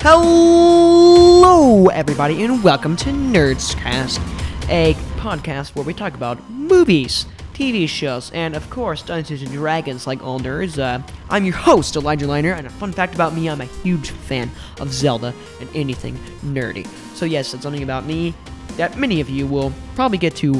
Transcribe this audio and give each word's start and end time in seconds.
Hello, 0.00 1.88
everybody, 1.88 2.44
and 2.44 2.62
welcome 2.62 2.94
to 2.94 3.10
Nerdscast, 3.10 4.20
a 4.68 4.94
podcast 5.16 5.74
where 5.74 5.84
we 5.84 5.92
talk 5.92 6.14
about 6.14 6.48
movies, 6.48 7.26
TV 7.52 7.88
shows, 7.88 8.30
and 8.30 8.54
of 8.54 8.70
course, 8.70 9.02
Dungeons 9.02 9.42
and 9.42 9.50
Dragons 9.50 10.06
like 10.06 10.22
all 10.22 10.38
nerds. 10.38 10.78
Uh, 10.78 11.02
I'm 11.28 11.44
your 11.44 11.56
host, 11.56 11.96
Elijah 11.96 12.28
Liner, 12.28 12.52
and 12.52 12.64
a 12.64 12.70
fun 12.70 12.92
fact 12.92 13.16
about 13.16 13.34
me, 13.34 13.50
I'm 13.50 13.60
a 13.60 13.64
huge 13.64 14.10
fan 14.10 14.52
of 14.78 14.92
Zelda 14.92 15.34
and 15.60 15.68
anything 15.74 16.16
nerdy. 16.44 16.86
So, 17.16 17.26
yes, 17.26 17.52
it's 17.52 17.64
something 17.64 17.82
about 17.82 18.06
me 18.06 18.34
that 18.76 18.96
many 18.96 19.20
of 19.20 19.28
you 19.28 19.48
will 19.48 19.72
probably 19.96 20.18
get 20.18 20.36
to 20.36 20.54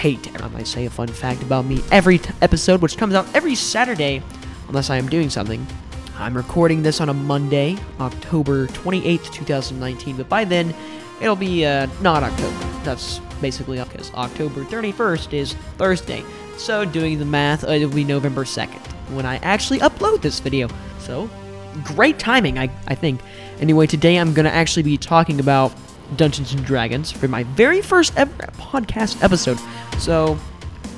hate. 0.00 0.28
I 0.42 0.48
might 0.48 0.66
say 0.66 0.86
a 0.86 0.90
fun 0.90 1.06
fact 1.06 1.42
about 1.42 1.64
me 1.64 1.80
every 1.92 2.18
t- 2.18 2.34
episode, 2.42 2.82
which 2.82 2.96
comes 2.96 3.14
out 3.14 3.32
every 3.36 3.54
Saturday, 3.54 4.20
unless 4.66 4.90
I 4.90 4.96
am 4.96 5.08
doing 5.08 5.30
something. 5.30 5.64
I'm 6.20 6.36
recording 6.36 6.82
this 6.82 7.00
on 7.00 7.08
a 7.08 7.14
Monday, 7.14 7.78
October 7.98 8.66
28th, 8.66 9.32
2019, 9.32 10.18
but 10.18 10.28
by 10.28 10.44
then 10.44 10.74
it'll 11.20 11.34
be 11.34 11.64
uh, 11.64 11.86
not 12.02 12.22
October. 12.22 12.58
That's 12.84 13.20
basically 13.40 13.82
because 13.82 14.12
October 14.12 14.64
31st 14.64 15.32
is 15.32 15.54
Thursday. 15.78 16.22
So, 16.58 16.84
doing 16.84 17.18
the 17.18 17.24
math, 17.24 17.64
uh, 17.64 17.68
it'll 17.68 17.88
be 17.88 18.04
November 18.04 18.44
2nd 18.44 18.86
when 19.14 19.24
I 19.24 19.36
actually 19.36 19.78
upload 19.78 20.20
this 20.20 20.40
video. 20.40 20.68
So, 20.98 21.30
great 21.84 22.18
timing, 22.18 22.58
I, 22.58 22.68
I 22.86 22.94
think. 22.94 23.22
Anyway, 23.58 23.86
today 23.86 24.16
I'm 24.16 24.34
going 24.34 24.44
to 24.44 24.52
actually 24.52 24.82
be 24.82 24.98
talking 24.98 25.40
about 25.40 25.72
Dungeons 26.16 26.52
and 26.52 26.62
Dragons 26.64 27.10
for 27.10 27.28
my 27.28 27.44
very 27.44 27.80
first 27.80 28.14
ever 28.18 28.32
podcast 28.58 29.22
episode. 29.22 29.58
So, 29.98 30.38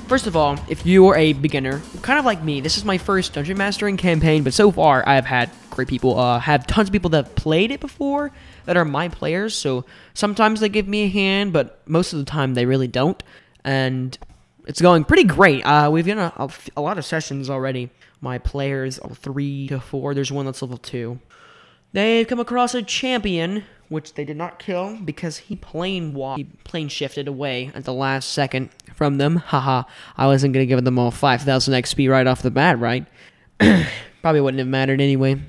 First 0.07 0.27
of 0.27 0.35
all, 0.35 0.59
if 0.69 0.85
you're 0.85 1.15
a 1.15 1.33
beginner, 1.33 1.81
kind 2.01 2.19
of 2.19 2.25
like 2.25 2.43
me, 2.43 2.61
this 2.61 2.77
is 2.77 2.85
my 2.85 2.97
first 2.97 3.33
dungeon 3.33 3.57
mastering 3.57 3.97
campaign, 3.97 4.43
but 4.43 4.53
so 4.53 4.69
far 4.69 5.03
I 5.07 5.15
have 5.15 5.25
had 5.25 5.49
great 5.71 5.87
people. 5.87 6.19
Uh, 6.19 6.39
have 6.39 6.67
tons 6.67 6.89
of 6.89 6.93
people 6.93 7.09
that 7.11 7.25
have 7.25 7.35
played 7.35 7.71
it 7.71 7.79
before 7.79 8.31
that 8.65 8.77
are 8.77 8.85
my 8.85 9.09
players. 9.09 9.55
So 9.55 9.85
sometimes 10.13 10.59
they 10.59 10.69
give 10.69 10.87
me 10.87 11.03
a 11.03 11.09
hand, 11.09 11.53
but 11.53 11.81
most 11.87 12.13
of 12.13 12.19
the 12.19 12.25
time 12.25 12.53
they 12.53 12.65
really 12.65 12.87
don't. 12.87 13.21
And 13.63 14.15
it's 14.67 14.81
going 14.81 15.03
pretty 15.05 15.23
great. 15.23 15.65
Uh, 15.65 15.89
we've 15.91 16.05
done 16.05 16.19
a, 16.19 16.33
a, 16.37 16.49
a 16.77 16.81
lot 16.81 16.97
of 16.97 17.05
sessions 17.05 17.49
already. 17.49 17.89
My 18.21 18.37
players 18.37 18.99
are 18.99 19.15
three 19.15 19.67
to 19.69 19.79
four. 19.79 20.13
There's 20.13 20.31
one 20.31 20.45
that's 20.45 20.61
level 20.61 20.77
two. 20.77 21.19
They've 21.93 22.27
come 22.27 22.39
across 22.39 22.73
a 22.73 22.81
champion, 22.81 23.65
which 23.87 24.15
they 24.15 24.25
did 24.25 24.35
not 24.35 24.57
kill 24.57 24.97
because 24.97 25.37
he 25.37 25.55
plane 25.55 26.15
walked, 26.15 26.39
he 26.39 26.43
plane 26.63 26.89
shifted 26.89 27.27
away 27.27 27.71
at 27.75 27.85
the 27.85 27.93
last 27.93 28.29
second 28.33 28.71
from 28.95 29.19
them. 29.19 29.35
Haha, 29.35 29.83
I 30.17 30.25
wasn't 30.25 30.55
gonna 30.55 30.65
give 30.65 30.83
them 30.83 30.97
all 30.97 31.11
5,000 31.11 31.73
XP 31.73 32.09
right 32.09 32.25
off 32.25 32.41
the 32.41 32.49
bat, 32.49 32.79
right? 32.79 33.05
Probably 34.23 34.41
wouldn't 34.41 34.57
have 34.59 34.67
mattered 34.67 35.01
anyway. 35.01 35.39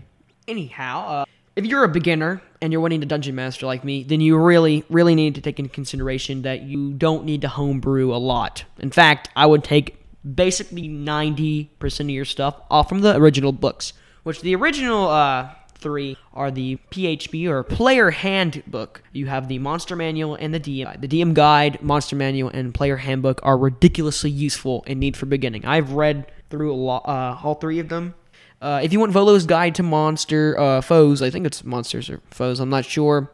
Anyhow, 0.47 1.07
uh, 1.09 1.25
if 1.57 1.65
you're 1.65 1.85
a 1.85 1.89
beginner 1.89 2.43
and 2.61 2.73
you're 2.73 2.83
wanting 2.83 3.01
to 3.01 3.07
dungeon 3.07 3.35
master 3.35 3.65
like 3.65 3.83
me, 3.83 4.03
then 4.03 4.21
you 4.21 4.37
really, 4.37 4.85
really 4.91 5.15
need 5.15 5.37
to 5.37 5.41
take 5.41 5.59
into 5.59 5.71
consideration 5.71 6.43
that 6.43 6.63
you 6.63 6.93
don't 6.93 7.25
need 7.25 7.41
to 7.41 7.49
homebrew 7.49 8.15
a 8.15 8.19
lot. 8.19 8.65
In 8.79 8.91
fact, 8.91 9.31
I 9.35 9.47
would 9.47 9.65
take 9.65 9.97
basically 10.35 10.91
90% 10.91 12.01
of 12.01 12.11
your 12.11 12.27
stuff 12.27 12.61
off 12.71 12.91
from 12.91 13.01
the 13.01 13.17
original 13.17 13.53
books, 13.53 13.95
which 14.25 14.43
the 14.43 14.55
original 14.55 15.09
uh, 15.09 15.51
three 15.85 16.17
are 16.33 16.51
the 16.51 16.79
PHB 16.91 17.47
or 17.47 17.63
Player 17.63 18.11
Handbook. 18.11 19.03
You 19.13 19.27
have 19.27 19.47
the 19.47 19.59
Monster 19.61 19.95
Manual 19.95 20.35
and 20.35 20.53
the 20.53 20.59
DM. 20.59 21.01
The 21.01 21.07
DM 21.07 21.35
Guide, 21.35 21.81
Monster 21.83 22.17
Manual, 22.17 22.51
and 22.53 22.75
Player 22.75 22.97
Handbook 22.97 23.39
are 23.45 23.57
ridiculously 23.57 24.31
useful 24.31 24.83
and 24.87 24.99
need 24.99 25.17
for 25.17 25.27
beginning. 25.27 25.65
I've 25.67 25.93
read 25.93 26.33
through 26.51 26.73
a 26.73 26.75
lot, 26.75 27.07
uh, 27.07 27.39
all 27.45 27.55
three 27.55 27.79
of 27.79 27.91
them. 27.91 28.15
Uh, 28.63 28.81
if 28.83 28.95
you 28.95 28.99
want 28.99 29.13
Volo's 29.13 29.45
Guide 29.45 29.75
to 29.75 29.83
Monster 29.83 30.59
uh, 30.59 30.81
Foes, 30.81 31.21
I 31.21 31.29
think 31.29 31.47
it's 31.47 31.63
Monsters 31.63 32.09
or 32.09 32.23
Foes, 32.31 32.61
I'm 32.61 32.71
not 32.71 32.87
sure. 32.87 33.31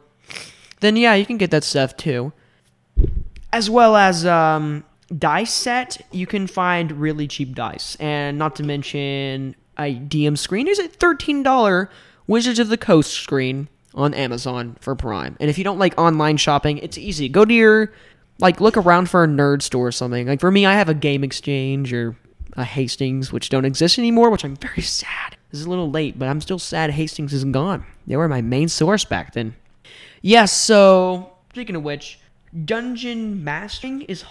Then 0.81 0.97
yeah, 0.97 1.15
you 1.15 1.25
can 1.25 1.37
get 1.37 1.51
that 1.51 1.63
stuff 1.63 1.95
too. 1.95 2.33
As 3.53 3.69
well 3.69 3.95
as 3.95 4.25
um, 4.25 4.83
dice 5.17 5.53
set, 5.53 6.05
you 6.11 6.27
can 6.27 6.47
find 6.47 6.91
really 6.91 7.27
cheap 7.27 7.55
dice, 7.55 7.95
and 7.95 8.37
not 8.37 8.57
to 8.57 8.63
mention 8.63 9.55
a 9.77 9.95
DM 9.95 10.37
screen. 10.37 10.67
is 10.67 10.79
a 10.79 10.89
thirteen 10.89 11.43
dollar 11.43 11.89
Wizards 12.31 12.59
of 12.59 12.69
the 12.69 12.77
Coast 12.77 13.11
screen 13.11 13.67
on 13.93 14.13
Amazon 14.13 14.77
for 14.79 14.95
Prime. 14.95 15.35
And 15.41 15.49
if 15.49 15.57
you 15.57 15.65
don't 15.65 15.77
like 15.77 15.99
online 15.99 16.37
shopping, 16.37 16.77
it's 16.77 16.97
easy. 16.97 17.27
Go 17.27 17.43
to 17.43 17.53
your 17.53 17.91
like 18.39 18.61
look 18.61 18.77
around 18.77 19.09
for 19.09 19.25
a 19.25 19.27
nerd 19.27 19.61
store 19.61 19.87
or 19.87 19.91
something. 19.91 20.27
Like 20.27 20.39
for 20.39 20.49
me, 20.49 20.65
I 20.65 20.75
have 20.75 20.87
a 20.87 20.93
Game 20.93 21.25
Exchange 21.25 21.91
or 21.91 22.15
a 22.53 22.63
Hastings, 22.63 23.33
which 23.33 23.49
don't 23.49 23.65
exist 23.65 23.99
anymore, 23.99 24.29
which 24.29 24.45
I'm 24.45 24.55
very 24.55 24.81
sad. 24.81 25.35
This 25.51 25.59
is 25.59 25.65
a 25.65 25.69
little 25.69 25.91
late, 25.91 26.17
but 26.17 26.29
I'm 26.29 26.39
still 26.39 26.57
sad 26.57 26.91
Hastings 26.91 27.33
isn't 27.33 27.51
gone. 27.51 27.85
They 28.07 28.15
were 28.15 28.29
my 28.29 28.41
main 28.41 28.69
source 28.69 29.03
back 29.03 29.33
then. 29.33 29.53
Yes, 29.83 29.91
yeah, 30.21 30.45
so 30.45 31.33
speaking 31.49 31.75
of 31.75 31.83
which, 31.83 32.17
dungeon 32.63 33.43
mastering 33.43 34.03
is 34.03 34.23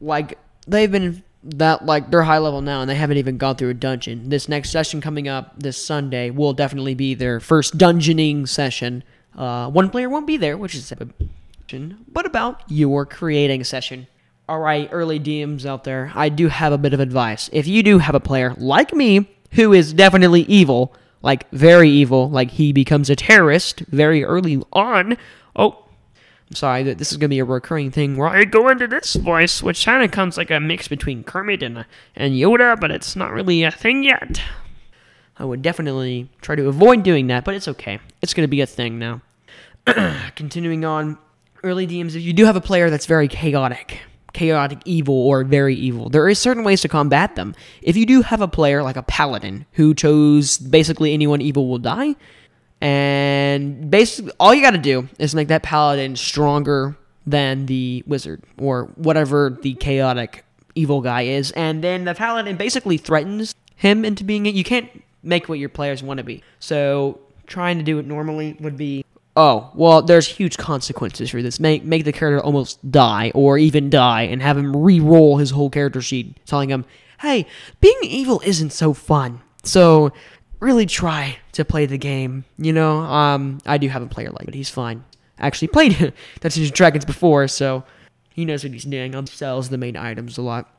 like 0.00 0.38
they've 0.66 0.90
been 0.90 1.22
that 1.44 1.84
like 1.84 2.10
they're 2.10 2.22
high 2.22 2.38
level 2.38 2.62
now 2.62 2.80
and 2.80 2.88
they 2.88 2.94
haven't 2.94 3.18
even 3.18 3.36
gone 3.36 3.56
through 3.56 3.70
a 3.70 3.74
dungeon. 3.74 4.28
This 4.30 4.48
next 4.48 4.70
session 4.70 5.00
coming 5.00 5.28
up 5.28 5.54
this 5.58 5.82
Sunday 5.82 6.30
will 6.30 6.52
definitely 6.52 6.94
be 6.94 7.14
their 7.14 7.40
first 7.40 7.76
dungeoning 7.76 8.48
session. 8.48 9.04
Uh, 9.36 9.68
one 9.70 9.90
player 9.90 10.08
won't 10.08 10.26
be 10.26 10.36
there, 10.36 10.56
which 10.56 10.74
is 10.74 10.92
a 10.92 11.08
but 12.08 12.26
about 12.26 12.62
your 12.68 13.06
creating 13.06 13.64
session. 13.64 14.06
All 14.48 14.60
right, 14.60 14.88
early 14.92 15.18
DMs 15.18 15.64
out 15.64 15.84
there, 15.84 16.12
I 16.14 16.28
do 16.28 16.48
have 16.48 16.72
a 16.72 16.78
bit 16.78 16.92
of 16.92 17.00
advice. 17.00 17.48
If 17.52 17.66
you 17.66 17.82
do 17.82 17.98
have 17.98 18.14
a 18.14 18.20
player 18.20 18.54
like 18.58 18.92
me 18.92 19.30
who 19.52 19.72
is 19.72 19.92
definitely 19.92 20.42
evil, 20.42 20.94
like 21.22 21.50
very 21.50 21.88
evil, 21.88 22.28
like 22.28 22.50
he 22.50 22.72
becomes 22.72 23.08
a 23.08 23.16
terrorist 23.16 23.80
very 23.88 24.22
early 24.22 24.62
on. 24.72 25.16
Oh, 25.56 25.83
sorry 26.52 26.82
that 26.84 26.98
this 26.98 27.10
is 27.12 27.18
gonna 27.18 27.28
be 27.28 27.38
a 27.38 27.44
recurring 27.44 27.90
thing 27.90 28.16
where 28.16 28.28
I 28.28 28.44
go 28.44 28.68
into 28.68 28.86
this 28.86 29.14
voice, 29.14 29.62
which 29.62 29.84
kind 29.84 30.04
of 30.04 30.10
comes 30.10 30.36
like 30.36 30.50
a 30.50 30.60
mix 30.60 30.88
between 30.88 31.24
Kermit 31.24 31.62
and 31.62 31.84
and 32.14 32.34
Yoda, 32.34 32.78
but 32.78 32.90
it's 32.90 33.16
not 33.16 33.32
really 33.32 33.62
a 33.62 33.70
thing 33.70 34.04
yet. 34.04 34.40
I 35.36 35.44
would 35.44 35.62
definitely 35.62 36.28
try 36.42 36.54
to 36.54 36.68
avoid 36.68 37.02
doing 37.02 37.26
that, 37.28 37.44
but 37.44 37.54
it's 37.54 37.68
okay. 37.68 37.98
It's 38.22 38.34
gonna 38.34 38.48
be 38.48 38.60
a 38.60 38.66
thing 38.66 38.98
now. 38.98 39.22
Continuing 40.36 40.84
on, 40.84 41.18
early 41.64 41.86
DMs. 41.86 42.14
If 42.14 42.22
you 42.22 42.32
do 42.32 42.44
have 42.44 42.56
a 42.56 42.60
player 42.60 42.90
that's 42.90 43.06
very 43.06 43.26
chaotic, 43.26 44.00
chaotic 44.32 44.78
evil 44.84 45.14
or 45.14 45.42
very 45.42 45.74
evil, 45.74 46.08
there 46.08 46.28
is 46.28 46.38
certain 46.38 46.62
ways 46.62 46.82
to 46.82 46.88
combat 46.88 47.34
them. 47.34 47.54
If 47.82 47.96
you 47.96 48.06
do 48.06 48.22
have 48.22 48.40
a 48.40 48.48
player 48.48 48.82
like 48.82 48.96
a 48.96 49.02
paladin 49.02 49.66
who 49.72 49.94
chose 49.94 50.58
basically 50.58 51.12
anyone 51.12 51.40
evil 51.40 51.68
will 51.68 51.78
die, 51.78 52.14
and 52.84 53.90
basically, 53.90 54.32
all 54.38 54.54
you 54.54 54.60
got 54.60 54.72
to 54.72 54.78
do 54.78 55.08
is 55.18 55.34
make 55.34 55.48
that 55.48 55.62
paladin 55.62 56.16
stronger 56.16 56.94
than 57.26 57.64
the 57.64 58.04
wizard 58.06 58.42
or 58.58 58.90
whatever 58.96 59.56
the 59.62 59.72
chaotic 59.72 60.44
evil 60.74 61.00
guy 61.00 61.22
is. 61.22 61.50
And 61.52 61.82
then 61.82 62.04
the 62.04 62.12
paladin 62.12 62.58
basically 62.58 62.98
threatens 62.98 63.54
him 63.76 64.04
into 64.04 64.22
being 64.22 64.44
it. 64.44 64.54
You 64.54 64.64
can't 64.64 65.02
make 65.22 65.48
what 65.48 65.58
your 65.58 65.70
players 65.70 66.02
want 66.02 66.18
to 66.18 66.24
be. 66.24 66.42
So 66.58 67.20
trying 67.46 67.78
to 67.78 67.84
do 67.84 67.98
it 67.98 68.06
normally 68.06 68.54
would 68.60 68.76
be 68.76 69.02
oh 69.36 69.70
well 69.74 70.00
there's 70.00 70.26
huge 70.26 70.56
consequences 70.56 71.28
for 71.28 71.42
this 71.42 71.60
make 71.60 71.84
make 71.84 72.04
the 72.04 72.12
character 72.12 72.42
almost 72.42 72.78
die 72.90 73.30
or 73.34 73.58
even 73.58 73.90
die 73.90 74.22
and 74.22 74.40
have 74.40 74.56
him 74.56 74.74
re-roll 74.74 75.36
his 75.36 75.50
whole 75.50 75.68
character 75.68 76.00
sheet 76.00 76.38
telling 76.46 76.70
him 76.70 76.86
hey 77.20 77.44
being 77.82 77.98
evil 78.02 78.40
isn't 78.46 78.70
so 78.70 78.94
fun 78.94 79.42
so 79.62 80.10
really 80.64 80.86
try 80.86 81.36
to 81.52 81.64
play 81.64 81.86
the 81.86 81.98
game. 81.98 82.44
You 82.58 82.72
know, 82.72 82.98
um, 82.98 83.58
I 83.66 83.78
do 83.78 83.88
have 83.88 84.02
a 84.02 84.06
player 84.06 84.30
like, 84.30 84.46
but 84.46 84.54
he's 84.54 84.70
fine. 84.70 85.04
Actually 85.38 85.68
played 85.68 85.92
Dungeons 86.40 86.68
and 86.68 86.72
Dragons 86.72 87.04
before, 87.04 87.46
so 87.48 87.84
he 88.30 88.44
knows 88.44 88.64
what 88.64 88.72
he's 88.72 88.84
doing. 88.84 89.12
He 89.12 89.26
sells 89.26 89.68
the 89.68 89.78
main 89.78 89.96
items 89.96 90.38
a 90.38 90.42
lot. 90.42 90.70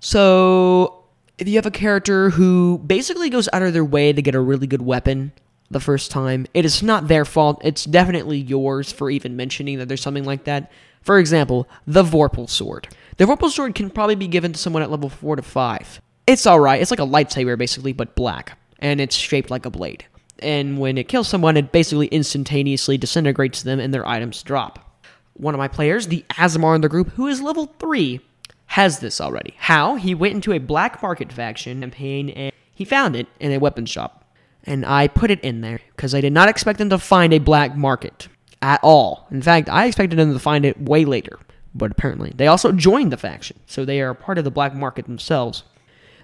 So 0.00 1.04
if 1.38 1.48
you 1.48 1.54
have 1.54 1.66
a 1.66 1.70
character 1.70 2.30
who 2.30 2.78
basically 2.78 3.30
goes 3.30 3.48
out 3.52 3.62
of 3.62 3.72
their 3.72 3.84
way 3.84 4.12
to 4.12 4.20
get 4.20 4.34
a 4.34 4.40
really 4.40 4.66
good 4.66 4.82
weapon 4.82 5.32
the 5.70 5.80
first 5.80 6.10
time, 6.10 6.46
it 6.52 6.64
is 6.64 6.82
not 6.82 7.06
their 7.06 7.24
fault. 7.24 7.60
It's 7.62 7.84
definitely 7.84 8.38
yours 8.38 8.90
for 8.92 9.08
even 9.08 9.36
mentioning 9.36 9.78
that 9.78 9.86
there's 9.86 10.02
something 10.02 10.24
like 10.24 10.44
that. 10.44 10.72
For 11.02 11.18
example, 11.18 11.68
the 11.86 12.02
Vorpal 12.02 12.50
Sword. 12.50 12.88
The 13.18 13.24
Vorpal 13.24 13.50
Sword 13.50 13.76
can 13.76 13.88
probably 13.88 14.16
be 14.16 14.26
given 14.26 14.52
to 14.52 14.58
someone 14.58 14.82
at 14.82 14.90
level 14.90 15.08
4 15.08 15.36
to 15.36 15.42
5. 15.42 16.00
It's 16.26 16.46
alright. 16.46 16.82
It's 16.82 16.90
like 16.90 17.00
a 17.00 17.04
lightsaber, 17.06 17.56
basically, 17.56 17.92
but 17.92 18.14
black 18.14 18.57
and 18.78 19.00
it's 19.00 19.16
shaped 19.16 19.50
like 19.50 19.66
a 19.66 19.70
blade. 19.70 20.04
And 20.40 20.78
when 20.78 20.98
it 20.98 21.08
kills 21.08 21.28
someone, 21.28 21.56
it 21.56 21.72
basically 21.72 22.06
instantaneously 22.08 22.96
disintegrates 22.96 23.62
them 23.62 23.80
and 23.80 23.92
their 23.92 24.06
items 24.06 24.42
drop. 24.42 25.02
One 25.34 25.54
of 25.54 25.58
my 25.58 25.68
players, 25.68 26.06
the 26.06 26.24
Aasimar 26.30 26.74
in 26.74 26.80
the 26.80 26.88
group, 26.88 27.10
who 27.10 27.26
is 27.26 27.40
level 27.40 27.66
3, 27.78 28.20
has 28.66 29.00
this 29.00 29.20
already. 29.20 29.54
How? 29.58 29.96
He 29.96 30.14
went 30.14 30.34
into 30.34 30.52
a 30.52 30.58
black 30.58 31.02
market 31.02 31.32
faction 31.32 31.80
campaign 31.80 32.30
and 32.30 32.52
he 32.74 32.84
found 32.84 33.16
it 33.16 33.26
in 33.40 33.52
a 33.52 33.58
weapon 33.58 33.86
shop. 33.86 34.24
And 34.64 34.84
I 34.84 35.08
put 35.08 35.30
it 35.30 35.40
in 35.40 35.62
there 35.62 35.80
because 35.96 36.14
I 36.14 36.20
did 36.20 36.32
not 36.32 36.48
expect 36.48 36.78
them 36.78 36.90
to 36.90 36.98
find 36.98 37.32
a 37.32 37.38
black 37.38 37.74
market 37.76 38.28
at 38.60 38.80
all. 38.82 39.26
In 39.30 39.42
fact, 39.42 39.68
I 39.68 39.86
expected 39.86 40.18
them 40.18 40.32
to 40.32 40.38
find 40.38 40.64
it 40.64 40.80
way 40.80 41.04
later. 41.04 41.38
But 41.74 41.92
apparently, 41.92 42.32
they 42.34 42.46
also 42.46 42.72
joined 42.72 43.12
the 43.12 43.16
faction, 43.16 43.58
so 43.66 43.84
they 43.84 44.00
are 44.00 44.14
part 44.14 44.38
of 44.38 44.44
the 44.44 44.50
black 44.50 44.74
market 44.74 45.04
themselves. 45.04 45.62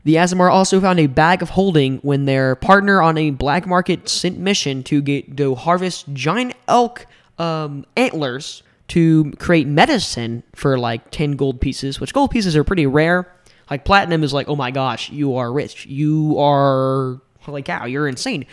The 0.05 0.17
Aasimar 0.17 0.51
also 0.51 0.81
found 0.81 1.01
a 1.01 1.07
bag 1.07 1.43
of 1.43 1.51
holding 1.51 1.99
when 1.99 2.27
their 2.27 2.57
partner 2.57 3.01
on 3.01 3.17
a 3.17 3.31
black 3.31 3.67
market 3.67 4.09
sent 4.09 4.39
mission 4.39 4.83
to 4.85 5.01
get 5.01 5.37
to 5.39 5.55
harvest 5.55 6.13
giant 6.13 6.55
elk 6.69 7.07
um, 7.39 7.87
antlers 7.97 8.63
to 8.89 9.33
create 9.39 9.67
medicine 9.67 10.43
for 10.55 10.79
like 10.79 11.11
10 11.11 11.33
gold 11.37 11.61
pieces, 11.61 12.01
which 12.01 12.13
gold 12.13 12.31
pieces 12.31 12.55
are 12.55 12.65
pretty 12.65 12.87
rare. 12.87 13.33
Like 13.71 13.87
platinum 13.87 14.23
is 14.23 14.35
like, 14.35 14.47
oh 14.49 14.57
my 14.57 14.71
gosh, 14.71 15.11
you 15.11 15.37
are 15.37 15.51
rich. 15.51 15.87
You 15.87 16.39
are 16.39 17.19
like, 17.47 17.67
wow, 17.67 17.87
you're 17.87 18.07
insane. 18.07 18.45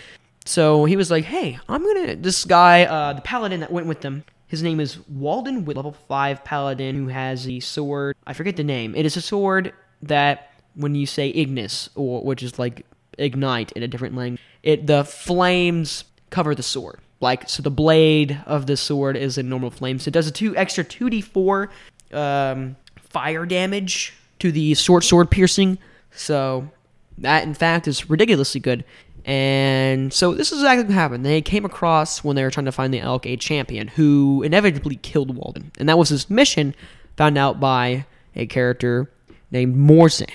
So 0.45 0.85
he 0.85 0.95
was 0.95 1.11
like, 1.11 1.25
hey, 1.25 1.59
I'm 1.67 1.83
gonna. 1.83 2.15
This 2.15 2.45
guy, 2.45 2.85
uh, 2.85 3.13
the 3.13 3.21
paladin 3.21 3.59
that 3.59 3.71
went 3.71 3.87
with 3.87 4.01
them, 4.01 4.23
his 4.47 4.63
name 4.63 4.79
is 4.79 4.99
Walden, 5.09 5.65
level 5.65 5.91
5 6.07 6.43
paladin 6.45 6.95
who 6.95 7.07
has 7.07 7.47
a 7.47 7.59
sword. 7.59 8.15
I 8.25 8.33
forget 8.33 8.55
the 8.55 8.63
name. 8.63 8.95
It 8.95 9.05
is 9.05 9.17
a 9.17 9.21
sword 9.21 9.73
that 10.03 10.50
when 10.75 10.95
you 10.95 11.05
say 11.05 11.29
Ignis, 11.29 11.89
or 11.95 12.23
which 12.23 12.43
is 12.43 12.57
like 12.57 12.85
ignite 13.17 13.71
in 13.73 13.83
a 13.83 13.87
different 13.87 14.15
language, 14.15 14.41
it 14.63 14.87
the 14.87 15.03
flames 15.03 16.05
cover 16.29 16.55
the 16.55 16.63
sword. 16.63 16.99
Like 17.19 17.49
so, 17.49 17.61
the 17.61 17.71
blade 17.71 18.41
of 18.45 18.65
the 18.65 18.77
sword 18.77 19.15
is 19.15 19.37
in 19.37 19.47
normal 19.47 19.69
flames. 19.69 20.07
It 20.07 20.11
does 20.11 20.27
a 20.27 20.31
two 20.31 20.55
extra 20.57 20.83
two 20.83 21.09
d 21.09 21.21
four 21.21 21.69
um, 22.11 22.75
fire 22.97 23.45
damage 23.45 24.13
to 24.39 24.51
the 24.51 24.73
short 24.73 25.03
sword 25.03 25.29
piercing. 25.29 25.77
So 26.11 26.69
that 27.19 27.43
in 27.43 27.53
fact 27.53 27.87
is 27.87 28.09
ridiculously 28.09 28.59
good. 28.59 28.83
And 29.23 30.11
so 30.11 30.33
this 30.33 30.51
is 30.51 30.59
exactly 30.59 30.85
what 30.85 30.93
happened. 30.93 31.23
They 31.23 31.43
came 31.43 31.63
across 31.63 32.23
when 32.23 32.35
they 32.35 32.43
were 32.43 32.49
trying 32.49 32.65
to 32.65 32.71
find 32.71 32.91
the 32.91 33.01
Elk 33.01 33.27
a 33.27 33.37
champion 33.37 33.87
who 33.87 34.41
inevitably 34.41 34.95
killed 34.95 35.35
Walden, 35.35 35.71
and 35.77 35.87
that 35.87 35.97
was 35.99 36.09
his 36.09 36.27
mission. 36.29 36.73
Found 37.17 37.37
out 37.37 37.59
by 37.59 38.05
a 38.35 38.47
character 38.47 39.11
named 39.51 39.75
Morzan 39.75 40.31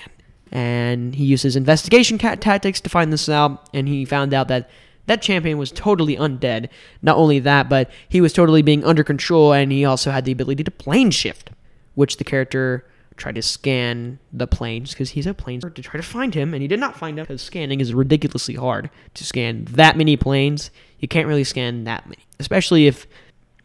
and 0.56 1.14
he 1.14 1.26
used 1.26 1.42
his 1.42 1.54
investigation 1.54 2.16
tactics 2.16 2.80
to 2.80 2.88
find 2.88 3.12
this 3.12 3.28
out 3.28 3.68
and 3.74 3.86
he 3.86 4.06
found 4.06 4.32
out 4.32 4.48
that 4.48 4.70
that 5.04 5.20
champion 5.20 5.58
was 5.58 5.70
totally 5.70 6.16
undead. 6.16 6.70
Not 7.02 7.18
only 7.18 7.38
that 7.40 7.68
but 7.68 7.90
he 8.08 8.22
was 8.22 8.32
totally 8.32 8.62
being 8.62 8.82
under 8.82 9.04
control 9.04 9.52
and 9.52 9.70
he 9.70 9.84
also 9.84 10.10
had 10.10 10.24
the 10.24 10.32
ability 10.32 10.64
to 10.64 10.70
plane 10.70 11.10
shift 11.10 11.50
which 11.94 12.16
the 12.16 12.24
character 12.24 12.86
tried 13.18 13.34
to 13.34 13.42
scan 13.42 14.18
the 14.32 14.46
planes 14.46 14.92
because 14.92 15.10
he's 15.10 15.26
a 15.26 15.34
plane 15.34 15.60
to 15.60 15.70
try 15.70 16.00
to 16.00 16.02
find 16.02 16.34
him 16.34 16.54
and 16.54 16.62
he 16.62 16.68
did 16.68 16.80
not 16.80 16.96
find 16.96 17.18
him 17.18 17.24
because 17.24 17.42
scanning 17.42 17.80
is 17.80 17.92
ridiculously 17.92 18.54
hard 18.54 18.88
to 19.12 19.24
scan 19.24 19.66
that 19.66 19.98
many 19.98 20.16
planes. 20.16 20.70
You 21.00 21.08
can't 21.08 21.28
really 21.28 21.44
scan 21.44 21.84
that 21.84 22.06
many 22.06 22.22
especially 22.40 22.86
if 22.86 23.06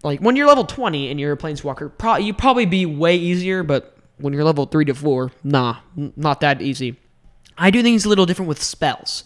like 0.04 0.20
when 0.20 0.36
you're 0.36 0.48
level 0.48 0.66
20 0.66 1.10
and 1.10 1.22
you're 1.22 1.32
a 1.32 1.38
planeswalker 1.38 1.90
pro- 1.98 2.18
you 2.18 2.34
probably 2.34 2.66
be 2.66 2.86
way 2.86 3.16
easier 3.16 3.64
but 3.64 3.91
when 4.22 4.34
you're 4.34 4.44
level 4.44 4.66
3 4.66 4.86
to 4.86 4.94
4, 4.94 5.32
nah, 5.44 5.78
not 5.96 6.42
that 6.42 6.62
easy. 6.62 6.98
I 7.58 7.72
do 7.72 7.84
things 7.84 8.06
a 8.06 8.10
little 8.10 8.26
different 8.26 8.50
with 8.50 8.62
spells. 8.62 9.24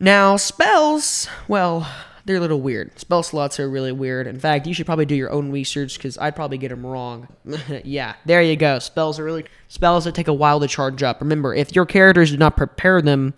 Now, 0.00 0.36
spells, 0.36 1.28
well, 1.48 1.88
they're 2.28 2.36
a 2.36 2.40
little 2.40 2.60
weird. 2.60 2.98
Spell 2.98 3.22
slots 3.22 3.58
are 3.58 3.70
really 3.70 3.90
weird. 3.90 4.26
In 4.26 4.38
fact, 4.38 4.66
you 4.66 4.74
should 4.74 4.84
probably 4.84 5.06
do 5.06 5.14
your 5.14 5.30
own 5.30 5.50
research 5.50 5.96
because 5.96 6.18
I'd 6.18 6.36
probably 6.36 6.58
get 6.58 6.68
them 6.68 6.84
wrong. 6.84 7.26
yeah, 7.84 8.16
there 8.26 8.42
you 8.42 8.54
go. 8.54 8.78
Spells 8.78 9.18
are 9.18 9.24
really 9.24 9.46
spells 9.68 10.04
that 10.04 10.14
take 10.14 10.28
a 10.28 10.32
while 10.34 10.60
to 10.60 10.68
charge 10.68 11.02
up. 11.02 11.22
Remember, 11.22 11.54
if 11.54 11.74
your 11.74 11.86
characters 11.86 12.30
do 12.30 12.36
not 12.36 12.54
prepare 12.54 13.00
them, 13.00 13.32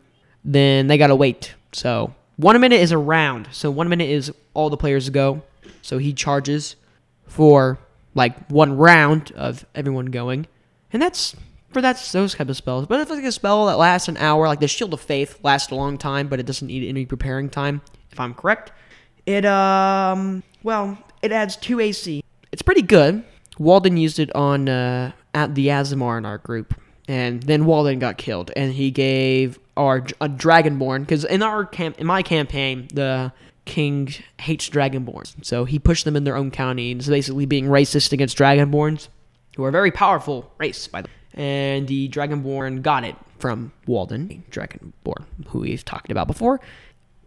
then 0.45 0.89
they 0.89 0.99
gotta 0.99 1.15
wait. 1.15 1.55
So 1.73 2.13
one 2.37 2.61
minute 2.61 2.81
is 2.81 2.91
a 2.91 2.99
round. 2.99 3.49
So 3.53 3.71
one 3.71 3.89
minute 3.89 4.11
is 4.11 4.33
all 4.55 4.71
the 4.71 4.77
players 4.77 5.09
go. 5.09 5.43
So 5.83 5.99
he 5.99 6.13
charges 6.13 6.75
for 7.29 7.79
like 8.17 8.49
one 8.49 8.77
round 8.77 9.31
of 9.33 9.65
everyone 9.75 10.07
going. 10.07 10.49
And 10.93 11.01
that's 11.01 11.37
for 11.73 11.81
that's 11.81 12.13
those 12.13 12.35
type 12.35 12.49
of 12.49 12.57
spells. 12.57 12.87
But 12.87 13.01
if 13.01 13.03
it's 13.03 13.17
like 13.17 13.25
a 13.25 13.33
spell 13.33 13.67
that 13.67 13.79
lasts 13.79 14.09
an 14.09 14.17
hour, 14.17 14.47
like 14.47 14.61
the 14.61 14.69
Shield 14.69 14.93
of 14.93 15.01
Faith 15.01 15.39
lasts 15.43 15.71
a 15.71 15.75
long 15.75 15.99
time, 15.99 16.29
but 16.29 16.41
it 16.41 16.47
doesn't 16.47 16.67
need 16.67 16.89
any 16.89 17.07
preparing 17.07 17.49
time, 17.49 17.81
if 18.11 18.19
I'm 18.19 18.35
correct. 18.35 18.73
It 19.27 19.45
um 19.45 20.43
well, 20.63 20.99
it 21.23 21.33
adds 21.33 21.57
two 21.57 21.81
AC. 21.81 22.23
It's 22.53 22.63
pretty 22.63 22.83
good. 22.83 23.25
Walden 23.59 23.97
used 23.97 24.19
it 24.19 24.35
on 24.35 24.69
uh, 24.69 25.13
at 25.35 25.55
the 25.55 25.69
Aasimar 25.69 26.19
in 26.19 26.25
our 26.25 26.39
group, 26.39 26.75
and 27.07 27.43
then 27.43 27.67
Walden 27.67 27.99
got 27.99 28.17
killed, 28.17 28.51
and 28.57 28.73
he 28.73 28.91
gave 28.91 29.59
our 29.77 29.99
a 30.21 30.29
Dragonborn 30.29 31.01
because 31.01 31.25
in 31.25 31.43
our 31.43 31.65
camp 31.65 32.01
in 32.01 32.07
my 32.07 32.23
campaign 32.23 32.89
the 32.93 33.33
king 33.67 34.13
hates 34.41 34.69
Dragonborns, 34.69 35.45
so 35.45 35.65
he 35.67 35.79
pushed 35.79 36.05
them 36.05 36.17
in 36.17 36.25
their 36.25 36.37
own 36.37 36.51
county 36.51 36.91
and 36.91 37.01
is 37.01 37.09
basically 37.09 37.47
being 37.47 37.67
racist 37.67 38.13
against 38.13 38.37
Dragonborns 38.37 39.09
who 39.57 39.65
are 39.65 39.69
a 39.69 39.73
very 39.73 39.91
powerful 39.91 40.53
race, 40.59 40.87
by 40.87 41.03
the 41.03 41.09
way. 41.09 41.15
And 41.35 41.87
the 41.87 42.09
Dragonborn 42.09 42.83
got 42.83 43.05
it 43.05 43.17
from 43.39 43.73
Walden, 43.87 44.45
Dragonborn, 44.51 45.25
who 45.49 45.61
we've 45.61 45.85
talked 45.85 46.11
about 46.11 46.27
before. 46.27 46.61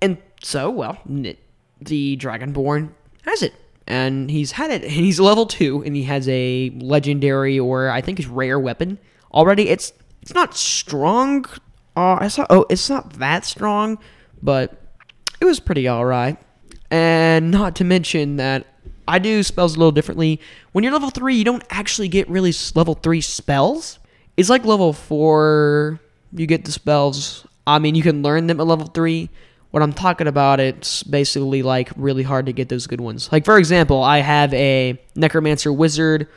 And 0.01 0.17
so, 0.43 0.69
well, 0.69 0.97
the 1.05 2.17
Dragonborn 2.17 2.91
has 3.23 3.41
it. 3.41 3.53
And 3.87 4.29
he's 4.31 4.53
had 4.53 4.71
it, 4.71 4.83
and 4.83 4.91
he's 4.91 5.19
level 5.19 5.45
two, 5.45 5.83
and 5.83 5.95
he 5.95 6.03
has 6.03 6.27
a 6.29 6.69
legendary 6.79 7.59
or 7.59 7.89
I 7.89 7.99
think 7.99 8.19
it's 8.19 8.29
rare 8.29 8.57
weapon 8.57 8.97
already. 9.33 9.67
It's 9.67 9.91
it's 10.21 10.33
not 10.33 10.55
strong. 10.55 11.45
Uh, 11.95 12.29
oh, 12.49 12.65
it's 12.69 12.89
not 12.89 13.13
that 13.13 13.43
strong, 13.43 13.99
but 14.41 14.81
it 15.41 15.45
was 15.45 15.59
pretty 15.59 15.89
alright. 15.89 16.37
And 16.89 17.51
not 17.51 17.75
to 17.77 17.83
mention 17.83 18.37
that 18.37 18.67
I 19.07 19.19
do 19.19 19.43
spells 19.43 19.75
a 19.75 19.79
little 19.79 19.91
differently. 19.91 20.39
When 20.71 20.83
you're 20.83 20.93
level 20.93 21.09
3, 21.09 21.35
you 21.35 21.43
don't 21.43 21.63
actually 21.69 22.07
get 22.07 22.29
really 22.29 22.53
level 22.75 22.95
3 22.95 23.21
spells. 23.21 23.99
It's 24.37 24.49
like 24.49 24.65
level 24.65 24.93
4, 24.93 25.99
you 26.33 26.47
get 26.47 26.65
the 26.65 26.71
spells. 26.71 27.45
I 27.67 27.79
mean, 27.79 27.95
you 27.95 28.03
can 28.03 28.23
learn 28.23 28.47
them 28.47 28.59
at 28.59 28.67
level 28.67 28.87
3. 28.87 29.29
What 29.71 29.83
I'm 29.83 29.93
talking 29.93 30.27
about, 30.27 30.59
it's 30.59 31.03
basically 31.03 31.63
like 31.63 31.91
really 31.95 32.23
hard 32.23 32.45
to 32.45 32.53
get 32.53 32.69
those 32.69 32.87
good 32.87 33.01
ones. 33.01 33.31
Like, 33.31 33.45
for 33.45 33.57
example, 33.57 34.03
I 34.03 34.19
have 34.19 34.53
a 34.53 34.99
Necromancer 35.15 35.73
Wizard 35.73 36.27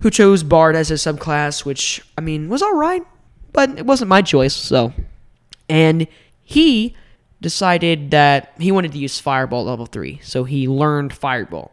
who 0.00 0.10
chose 0.10 0.42
Bard 0.42 0.76
as 0.76 0.88
his 0.88 1.02
subclass, 1.02 1.64
which, 1.64 2.02
I 2.18 2.20
mean, 2.20 2.48
was 2.48 2.62
alright, 2.62 3.02
but 3.52 3.78
it 3.78 3.86
wasn't 3.86 4.08
my 4.08 4.22
choice, 4.22 4.54
so. 4.54 4.92
And 5.68 6.06
he 6.42 6.94
decided 7.40 8.10
that 8.12 8.52
he 8.58 8.72
wanted 8.72 8.92
to 8.92 8.98
use 8.98 9.18
Fireball 9.18 9.64
level 9.64 9.86
3, 9.86 10.20
so 10.22 10.44
he 10.44 10.68
learned 10.68 11.12
Fireball 11.12 11.72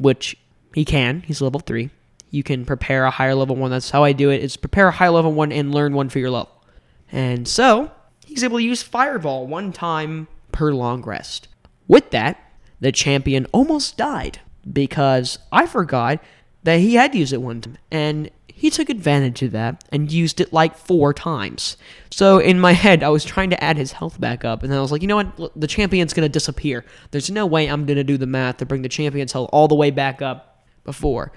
which 0.00 0.36
he 0.74 0.84
can. 0.84 1.22
He's 1.26 1.40
level 1.40 1.60
three. 1.60 1.90
You 2.30 2.42
can 2.42 2.64
prepare 2.64 3.04
a 3.04 3.10
higher 3.10 3.34
level 3.34 3.54
one. 3.54 3.70
That's 3.70 3.90
how 3.90 4.02
I 4.02 4.12
do 4.12 4.30
it. 4.30 4.42
Is 4.42 4.56
prepare 4.56 4.88
a 4.88 4.92
higher 4.92 5.10
level 5.10 5.32
one 5.32 5.52
and 5.52 5.74
learn 5.74 5.94
one 5.94 6.08
for 6.08 6.18
your 6.18 6.30
level. 6.30 6.50
And 7.12 7.46
so 7.46 7.90
he's 8.24 8.42
able 8.42 8.58
to 8.58 8.64
use 8.64 8.82
Fireball 8.82 9.46
one 9.46 9.72
time 9.72 10.28
per 10.52 10.72
long 10.72 11.02
rest. 11.02 11.48
With 11.86 12.10
that, 12.10 12.40
the 12.80 12.92
champion 12.92 13.46
almost 13.52 13.96
died 13.96 14.40
because 14.72 15.38
I 15.52 15.66
forgot 15.66 16.22
that 16.62 16.80
he 16.80 16.94
had 16.94 17.14
used 17.14 17.32
it 17.32 17.42
one 17.42 17.60
time, 17.60 17.78
and 17.90 18.30
he 18.60 18.68
took 18.68 18.90
advantage 18.90 19.40
of 19.40 19.52
that 19.52 19.82
and 19.90 20.12
used 20.12 20.38
it 20.38 20.52
like 20.52 20.76
four 20.76 21.14
times. 21.14 21.78
So 22.10 22.38
in 22.38 22.60
my 22.60 22.72
head, 22.72 23.02
I 23.02 23.08
was 23.08 23.24
trying 23.24 23.48
to 23.48 23.64
add 23.64 23.78
his 23.78 23.92
health 23.92 24.20
back 24.20 24.44
up, 24.44 24.62
and 24.62 24.70
then 24.70 24.78
I 24.78 24.82
was 24.82 24.92
like, 24.92 25.00
you 25.00 25.08
know 25.08 25.16
what? 25.16 25.58
The 25.58 25.66
champion's 25.66 26.12
gonna 26.12 26.28
disappear. 26.28 26.84
There's 27.10 27.30
no 27.30 27.46
way 27.46 27.68
I'm 27.68 27.86
gonna 27.86 28.04
do 28.04 28.18
the 28.18 28.26
math 28.26 28.58
to 28.58 28.66
bring 28.66 28.82
the 28.82 28.90
champion's 28.90 29.32
health 29.32 29.48
all 29.50 29.66
the 29.66 29.74
way 29.74 29.90
back 29.90 30.20
up 30.20 30.62
before, 30.84 31.32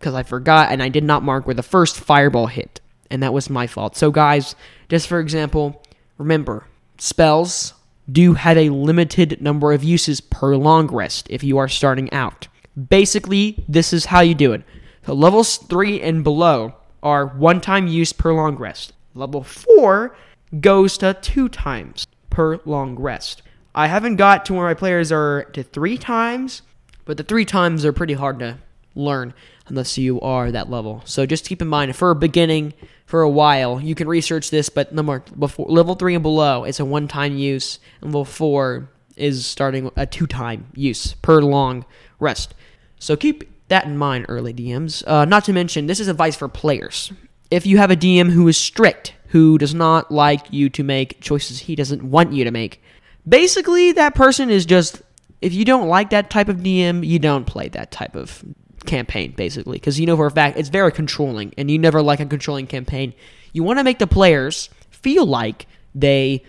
because 0.00 0.14
I 0.14 0.24
forgot 0.24 0.72
and 0.72 0.82
I 0.82 0.88
did 0.88 1.04
not 1.04 1.22
mark 1.22 1.46
where 1.46 1.54
the 1.54 1.62
first 1.62 1.96
fireball 1.96 2.48
hit, 2.48 2.80
and 3.08 3.22
that 3.22 3.32
was 3.32 3.48
my 3.48 3.68
fault. 3.68 3.96
So 3.96 4.10
guys, 4.10 4.56
just 4.88 5.06
for 5.06 5.20
example, 5.20 5.80
remember 6.18 6.66
spells 6.98 7.74
do 8.10 8.34
have 8.34 8.56
a 8.56 8.70
limited 8.70 9.40
number 9.40 9.72
of 9.72 9.84
uses 9.84 10.20
per 10.20 10.56
long 10.56 10.88
rest 10.88 11.28
if 11.30 11.44
you 11.44 11.56
are 11.56 11.68
starting 11.68 12.12
out. 12.12 12.48
Basically, 12.88 13.64
this 13.68 13.92
is 13.92 14.06
how 14.06 14.22
you 14.22 14.34
do 14.34 14.52
it. 14.52 14.64
Levels 15.06 15.58
3 15.58 16.00
and 16.00 16.24
below 16.24 16.74
are 17.02 17.26
one 17.26 17.60
time 17.60 17.86
use 17.86 18.12
per 18.12 18.32
long 18.32 18.56
rest. 18.56 18.94
Level 19.14 19.42
4 19.42 20.16
goes 20.60 20.96
to 20.98 21.14
two 21.14 21.48
times 21.48 22.06
per 22.30 22.58
long 22.64 22.96
rest. 22.96 23.42
I 23.74 23.88
haven't 23.88 24.16
got 24.16 24.46
to 24.46 24.54
where 24.54 24.66
my 24.66 24.74
players 24.74 25.12
are 25.12 25.44
to 25.52 25.62
three 25.62 25.98
times, 25.98 26.62
but 27.04 27.16
the 27.16 27.22
three 27.22 27.44
times 27.44 27.84
are 27.84 27.92
pretty 27.92 28.14
hard 28.14 28.38
to 28.38 28.58
learn 28.94 29.34
unless 29.66 29.98
you 29.98 30.20
are 30.20 30.50
that 30.50 30.70
level. 30.70 31.02
So 31.04 31.26
just 31.26 31.48
keep 31.48 31.60
in 31.60 31.68
mind 31.68 31.94
for 31.96 32.10
a 32.10 32.14
beginning, 32.14 32.72
for 33.04 33.20
a 33.22 33.28
while, 33.28 33.80
you 33.80 33.94
can 33.94 34.08
research 34.08 34.50
this, 34.50 34.68
but 34.68 34.94
number 34.94 35.22
before 35.38 35.66
level 35.68 35.94
three 35.94 36.14
and 36.14 36.22
below, 36.22 36.64
it's 36.64 36.80
a 36.80 36.84
one-time 36.84 37.36
use, 37.36 37.78
and 38.00 38.10
level 38.10 38.24
four 38.24 38.88
is 39.16 39.44
starting 39.44 39.90
a 39.96 40.06
two-time 40.06 40.66
use 40.74 41.14
per 41.14 41.40
long 41.42 41.84
rest. 42.18 42.54
So 42.98 43.16
keep 43.16 43.53
that 43.68 43.84
in 43.86 43.96
mind, 43.96 44.26
early 44.28 44.52
DMs. 44.52 45.02
Uh, 45.06 45.24
not 45.24 45.44
to 45.44 45.52
mention, 45.52 45.86
this 45.86 46.00
is 46.00 46.08
advice 46.08 46.36
for 46.36 46.48
players. 46.48 47.12
If 47.50 47.66
you 47.66 47.78
have 47.78 47.90
a 47.90 47.96
DM 47.96 48.30
who 48.30 48.48
is 48.48 48.56
strict, 48.56 49.14
who 49.28 49.58
does 49.58 49.74
not 49.74 50.10
like 50.10 50.52
you 50.52 50.68
to 50.70 50.82
make 50.82 51.20
choices 51.20 51.60
he 51.60 51.74
doesn't 51.74 52.02
want 52.02 52.32
you 52.32 52.44
to 52.44 52.50
make, 52.50 52.82
basically, 53.28 53.92
that 53.92 54.14
person 54.14 54.50
is 54.50 54.66
just. 54.66 55.02
If 55.40 55.52
you 55.52 55.66
don't 55.66 55.88
like 55.88 56.10
that 56.10 56.30
type 56.30 56.48
of 56.48 56.58
DM, 56.58 57.06
you 57.06 57.18
don't 57.18 57.44
play 57.44 57.68
that 57.68 57.90
type 57.90 58.16
of 58.16 58.42
campaign, 58.86 59.32
basically. 59.32 59.76
Because 59.76 60.00
you 60.00 60.06
know 60.06 60.16
for 60.16 60.26
a 60.26 60.30
fact 60.30 60.58
it's 60.58 60.70
very 60.70 60.92
controlling, 60.92 61.52
and 61.58 61.70
you 61.70 61.78
never 61.78 62.02
like 62.02 62.20
a 62.20 62.26
controlling 62.26 62.66
campaign. 62.66 63.12
You 63.52 63.62
want 63.62 63.78
to 63.78 63.84
make 63.84 63.98
the 63.98 64.06
players 64.06 64.70
feel 64.90 65.26
like 65.26 65.66
they 65.94 66.42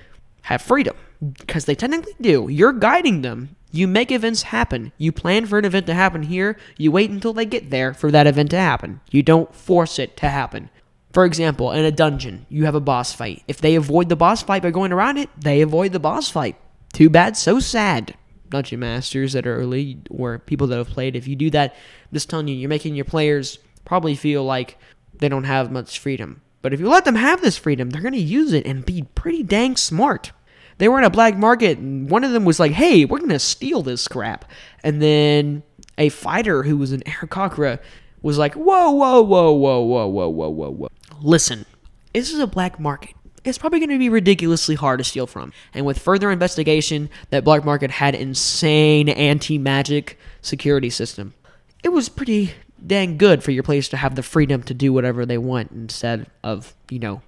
have 0.43 0.61
freedom 0.61 0.95
because 1.37 1.65
they 1.65 1.75
technically 1.75 2.13
do. 2.21 2.47
You're 2.49 2.73
guiding 2.73 3.21
them. 3.21 3.55
You 3.75 3.89
make 3.89 4.09
events 4.09 4.43
happen. 4.43 4.93
You 4.97 5.11
plan 5.11 5.45
for 5.45 5.59
an 5.59 5.65
event 5.65 5.85
to 5.87 5.93
happen 5.93 6.23
here. 6.23 6.57
You 6.77 6.93
wait 6.93 7.09
until 7.09 7.33
they 7.33 7.45
get 7.45 7.71
there 7.71 7.93
for 7.93 8.09
that 8.09 8.25
event 8.25 8.51
to 8.51 8.57
happen. 8.57 9.01
You 9.11 9.21
don't 9.21 9.53
force 9.53 9.99
it 9.99 10.15
to 10.17 10.29
happen. 10.29 10.69
For 11.11 11.25
example, 11.25 11.73
in 11.73 11.83
a 11.83 11.91
dungeon, 11.91 12.45
you 12.47 12.63
have 12.63 12.75
a 12.75 12.79
boss 12.79 13.11
fight. 13.11 13.43
If 13.49 13.59
they 13.59 13.75
avoid 13.75 14.07
the 14.07 14.15
boss 14.15 14.41
fight 14.41 14.63
by 14.63 14.71
going 14.71 14.93
around 14.93 15.17
it, 15.17 15.29
they 15.37 15.59
avoid 15.59 15.91
the 15.91 15.99
boss 15.99 16.29
fight. 16.29 16.55
Too 16.93 17.09
bad, 17.09 17.35
so 17.35 17.59
sad. 17.59 18.15
Dungeon 18.49 18.79
masters 18.79 19.33
that 19.33 19.45
are 19.45 19.57
early 19.57 19.99
or 20.09 20.39
people 20.39 20.67
that 20.67 20.77
have 20.77 20.87
played, 20.87 21.17
if 21.17 21.27
you 21.27 21.35
do 21.35 21.49
that, 21.49 21.73
I'm 21.73 22.13
just 22.13 22.29
telling 22.29 22.47
you, 22.47 22.55
you're 22.55 22.69
making 22.69 22.95
your 22.95 23.03
players 23.03 23.59
probably 23.83 24.15
feel 24.15 24.45
like 24.45 24.77
they 25.13 25.27
don't 25.27 25.43
have 25.43 25.69
much 25.69 25.99
freedom. 25.99 26.41
But 26.61 26.73
if 26.73 26.79
you 26.79 26.87
let 26.87 27.03
them 27.03 27.15
have 27.15 27.41
this 27.41 27.57
freedom, 27.57 27.89
they're 27.89 28.01
going 28.01 28.13
to 28.13 28.19
use 28.19 28.53
it 28.53 28.65
and 28.65 28.85
be 28.85 29.03
pretty 29.15 29.43
dang 29.43 29.75
smart. 29.75 30.31
They 30.77 30.89
were 30.89 30.97
in 30.97 31.05
a 31.05 31.09
black 31.09 31.37
market, 31.37 31.77
and 31.77 32.09
one 32.09 32.23
of 32.23 32.31
them 32.31 32.45
was 32.45 32.59
like, 32.59 32.73
hey, 32.73 33.05
we're 33.05 33.19
to 33.19 33.39
steal 33.39 33.81
this 33.81 34.07
crap. 34.07 34.45
And 34.83 35.01
then 35.01 35.63
a 35.97 36.09
fighter 36.09 36.63
who 36.63 36.77
was 36.77 36.91
an 36.91 37.01
Aarakocra 37.05 37.79
was 38.21 38.37
like, 38.37 38.55
whoa, 38.55 38.91
whoa, 38.91 39.21
whoa, 39.21 39.51
whoa, 39.51 39.81
whoa, 39.81 40.07
whoa, 40.07 40.29
whoa, 40.29 40.49
whoa, 40.49 40.71
whoa. 40.71 40.87
Listen, 41.21 41.65
this 42.13 42.31
is 42.31 42.39
a 42.39 42.47
black 42.47 42.79
market. 42.79 43.15
It's 43.43 43.59
probably 43.59 43.79
going 43.79 43.91
to 43.91 43.99
be 43.99 44.09
ridiculously 44.09 44.73
hard 44.73 44.97
to 44.97 45.03
steal 45.03 45.27
from. 45.27 45.53
And 45.73 45.85
with 45.85 45.99
further 45.99 46.31
investigation, 46.31 47.09
that 47.29 47.43
black 47.43 47.63
market 47.63 47.91
had 47.91 48.15
insane 48.15 49.07
anti-magic 49.07 50.17
security 50.41 50.89
system. 50.89 51.35
It 51.83 51.89
was 51.89 52.09
pretty 52.09 52.53
dang 52.85 53.17
good 53.17 53.43
for 53.43 53.51
your 53.51 53.63
players 53.63 53.87
to 53.89 53.97
have 53.97 54.15
the 54.15 54.23
freedom 54.23 54.63
to 54.63 54.73
do 54.73 54.91
whatever 54.91 55.25
they 55.25 55.37
want 55.37 55.71
instead 55.71 56.25
of, 56.43 56.73
you 56.89 56.97
know, 56.97 57.21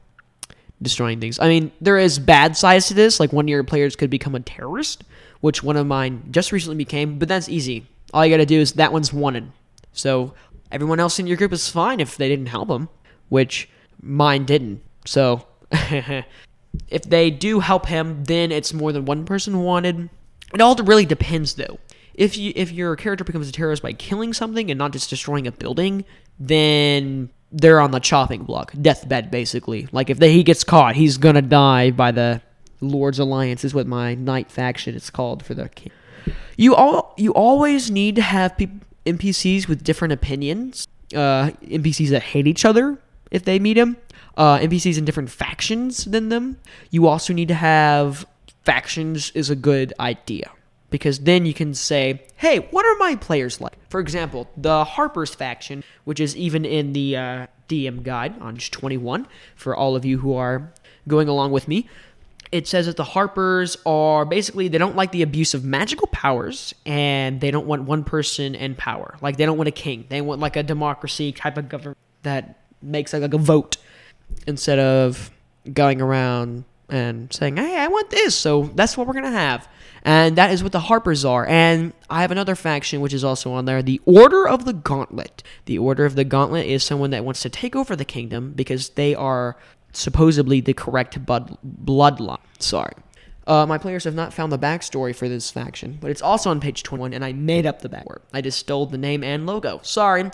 destroying 0.82 1.20
things. 1.20 1.40
I 1.40 1.48
mean, 1.48 1.72
there 1.82 1.98
is 1.98 2.20
bad 2.20 2.56
sides 2.56 2.88
to 2.88 2.94
this. 2.94 3.20
Like 3.20 3.34
one 3.34 3.46
of 3.46 3.50
your 3.50 3.64
players 3.64 3.96
could 3.96 4.10
become 4.10 4.36
a 4.36 4.40
terrorist, 4.40 5.04
which 5.42 5.64
one 5.64 5.78
of 5.78 5.88
mine 5.88 6.24
just 6.32 6.52
recently 6.52 6.78
became, 6.78 7.18
but 7.20 7.28
that's 7.28 7.50
easy. 7.50 7.86
All 8.14 8.26
you 8.26 8.32
got 8.32 8.38
to 8.38 8.46
do 8.46 8.60
is 8.60 8.74
that 8.74 8.94
one's 8.94 9.12
wanted. 9.12 9.52
So 9.94 10.34
everyone 10.72 11.00
else 11.00 11.20
in 11.20 11.28
your 11.28 11.38
group 11.38 11.52
is 11.54 11.70
fine 11.70 12.00
if 12.00 12.18
they 12.18 12.30
didn't 12.30 12.48
help 12.48 12.70
him, 12.70 12.90
which 13.30 13.70
mine 14.02 14.46
didn't. 14.46 14.82
So 15.06 15.48
if 15.72 17.04
they 17.04 17.32
do 17.32 17.60
help 17.60 17.88
him, 17.88 18.24
then 18.26 18.52
it's 18.52 18.74
more 18.74 18.92
than 18.92 19.06
one 19.06 19.26
person 19.26 19.64
wanted. 19.64 20.10
It 20.54 20.62
all 20.62 20.76
really 20.76 21.06
depends 21.06 21.56
though. 21.56 21.80
If 22.18 22.36
you 22.36 22.52
if 22.56 22.72
your 22.72 22.96
character 22.96 23.24
becomes 23.24 23.48
a 23.48 23.52
terrorist 23.52 23.84
by 23.84 23.94
killing 23.94 24.34
something 24.34 24.72
and 24.72 24.78
not 24.78 24.92
just 24.92 25.10
destroying 25.10 25.46
a 25.46 25.52
building, 25.52 26.04
then 26.40 27.30
they're 27.52 27.80
on 27.80 27.92
the 27.92 28.00
chopping 28.00 28.44
block, 28.44 28.74
deathbed 28.82 29.30
basically. 29.32 29.88
Like 29.92 30.10
if 30.10 30.18
they, 30.18 30.34
he 30.34 30.44
gets 30.44 30.64
caught, 30.64 30.96
he's 30.96 31.18
gonna 31.18 31.44
die 31.44 31.92
by 31.92 32.12
the 32.12 32.42
Lord's 32.82 33.20
Alliance 33.20 33.64
is 33.64 33.74
what 33.74 33.88
my 33.88 34.16
knight 34.16 34.52
faction 34.52 34.96
is 34.96 35.10
called 35.10 35.46
for 35.46 35.54
the 35.54 35.70
king. 35.70 35.92
You 36.58 36.76
all 36.76 37.14
you 37.18 37.34
always 37.34 37.92
need 37.92 38.16
to 38.16 38.24
have 38.24 38.58
pe- 38.58 38.68
NPCs 39.06 39.68
with 39.68 39.84
different 39.84 40.12
opinions. 40.12 40.88
Uh, 41.16 41.52
NPCs 41.64 42.10
that 42.10 42.22
hate 42.22 42.48
each 42.48 42.66
other 42.66 42.98
if 43.32 43.46
they 43.46 43.60
meet 43.60 43.76
them. 43.76 43.96
Uh, 44.36 44.58
NPCs 44.58 44.98
in 44.98 45.06
different 45.06 45.30
factions 45.30 46.06
than 46.06 46.30
them. 46.30 46.58
You 46.90 47.08
also 47.08 47.32
need 47.32 47.48
to 47.48 47.54
have 47.54 48.26
factions 48.66 49.32
is 49.32 49.50
a 49.50 49.56
good 49.56 49.94
idea 50.00 50.52
because 50.90 51.20
then 51.20 51.46
you 51.46 51.54
can 51.54 51.74
say, 51.74 52.24
hey, 52.38 52.60
what 52.72 52.86
are 52.86 52.96
my 52.98 53.16
players 53.16 53.60
like? 53.60 53.78
For 53.90 54.00
example, 54.00 54.50
the 54.56 54.84
Harper's 54.84 55.34
faction, 55.36 55.84
which 56.06 56.20
is 56.20 56.36
even 56.36 56.66
in 56.66 56.94
the 56.94 57.18
uh, 57.18 57.48
DM 57.68 58.04
guide 58.04 58.40
on 58.42 58.58
21 58.58 59.28
for 59.56 59.76
all 59.76 59.96
of 59.96 60.06
you 60.06 60.20
who 60.20 60.36
are 60.36 60.72
going 61.08 61.28
along 61.28 61.52
with 61.52 61.68
me. 61.68 61.90
It 62.50 62.66
says 62.66 62.86
that 62.86 62.96
the 62.96 63.04
Harpers 63.04 63.76
are 63.86 64.24
basically 64.24 64.70
they 64.70 64.78
don't 64.78 64.96
like 64.96 65.12
the 65.12 65.22
abuse 65.22 65.54
of 65.54 65.66
magical 65.66 66.08
powers 66.08 66.74
and 66.86 67.42
they 67.42 67.52
don't 67.52 67.68
want 67.68 67.84
one 67.84 68.06
person 68.06 68.56
in 68.56 68.76
power. 68.76 69.18
Like 69.22 69.36
they 69.36 69.46
don't 69.46 69.58
want 69.58 69.68
a 69.68 69.72
king. 69.72 70.06
They 70.08 70.22
want 70.22 70.40
like 70.40 70.56
a 70.56 70.64
democracy 70.64 71.34
type 71.34 71.58
of 71.58 71.68
government 71.68 71.98
that 72.24 72.62
makes 72.82 73.12
like 73.12 73.34
a 73.34 73.38
vote 73.38 73.76
instead 74.46 74.80
of 74.80 75.30
going 75.74 76.02
around 76.02 76.64
and 76.90 77.32
saying, 77.34 77.58
"Hey, 77.58 77.78
I 77.78 77.88
want 77.88 78.10
this." 78.10 78.34
So 78.34 78.64
that's 78.76 78.96
what 78.96 79.08
we're 79.08 79.14
gonna 79.14 79.32
have, 79.32 79.68
and 80.08 80.38
that 80.38 80.52
is 80.52 80.64
what 80.64 80.72
the 80.72 80.80
Harpers 80.80 81.26
are. 81.26 81.46
And 81.46 81.92
I 82.10 82.22
have 82.22 82.32
another 82.32 82.56
faction 82.56 83.02
which 83.02 83.14
is 83.14 83.26
also 83.26 83.52
on 83.52 83.66
there, 83.66 83.84
the 83.84 84.00
Order 84.06 84.48
of 84.48 84.64
the 84.64 84.72
Gauntlet. 84.72 85.44
The 85.66 85.78
Order 85.78 86.06
of 86.06 86.16
the 86.16 86.24
Gauntlet 86.24 86.66
is 86.66 86.82
someone 86.82 87.10
that 87.10 87.26
wants 87.26 87.42
to 87.42 87.50
take 87.50 87.76
over 87.76 87.94
the 87.94 88.06
kingdom 88.06 88.54
because 88.54 88.88
they 88.92 89.14
are 89.14 89.58
supposedly 89.92 90.62
the 90.62 90.74
correct 90.74 91.26
blood 91.26 91.58
bloodline. 91.84 92.40
Sorry. 92.58 92.94
Uh, 93.48 93.66
my 93.66 93.78
players 93.78 94.06
have 94.06 94.16
not 94.16 94.34
found 94.34 94.50
the 94.50 94.58
backstory 94.58 95.14
for 95.14 95.28
this 95.28 95.52
faction, 95.52 95.98
but 96.00 96.10
it's 96.10 96.22
also 96.22 96.52
on 96.52 96.62
page 96.62 96.84
21, 96.84 97.14
and 97.14 97.26
I 97.26 97.34
made 97.34 97.66
up 97.66 97.82
the 97.82 97.90
backstory. 97.90 98.22
I 98.32 98.40
just 98.40 98.60
stole 98.60 98.86
the 98.86 98.98
name 98.98 99.26
and 99.26 99.46
logo. 99.46 99.82
Sorry, 99.84 100.32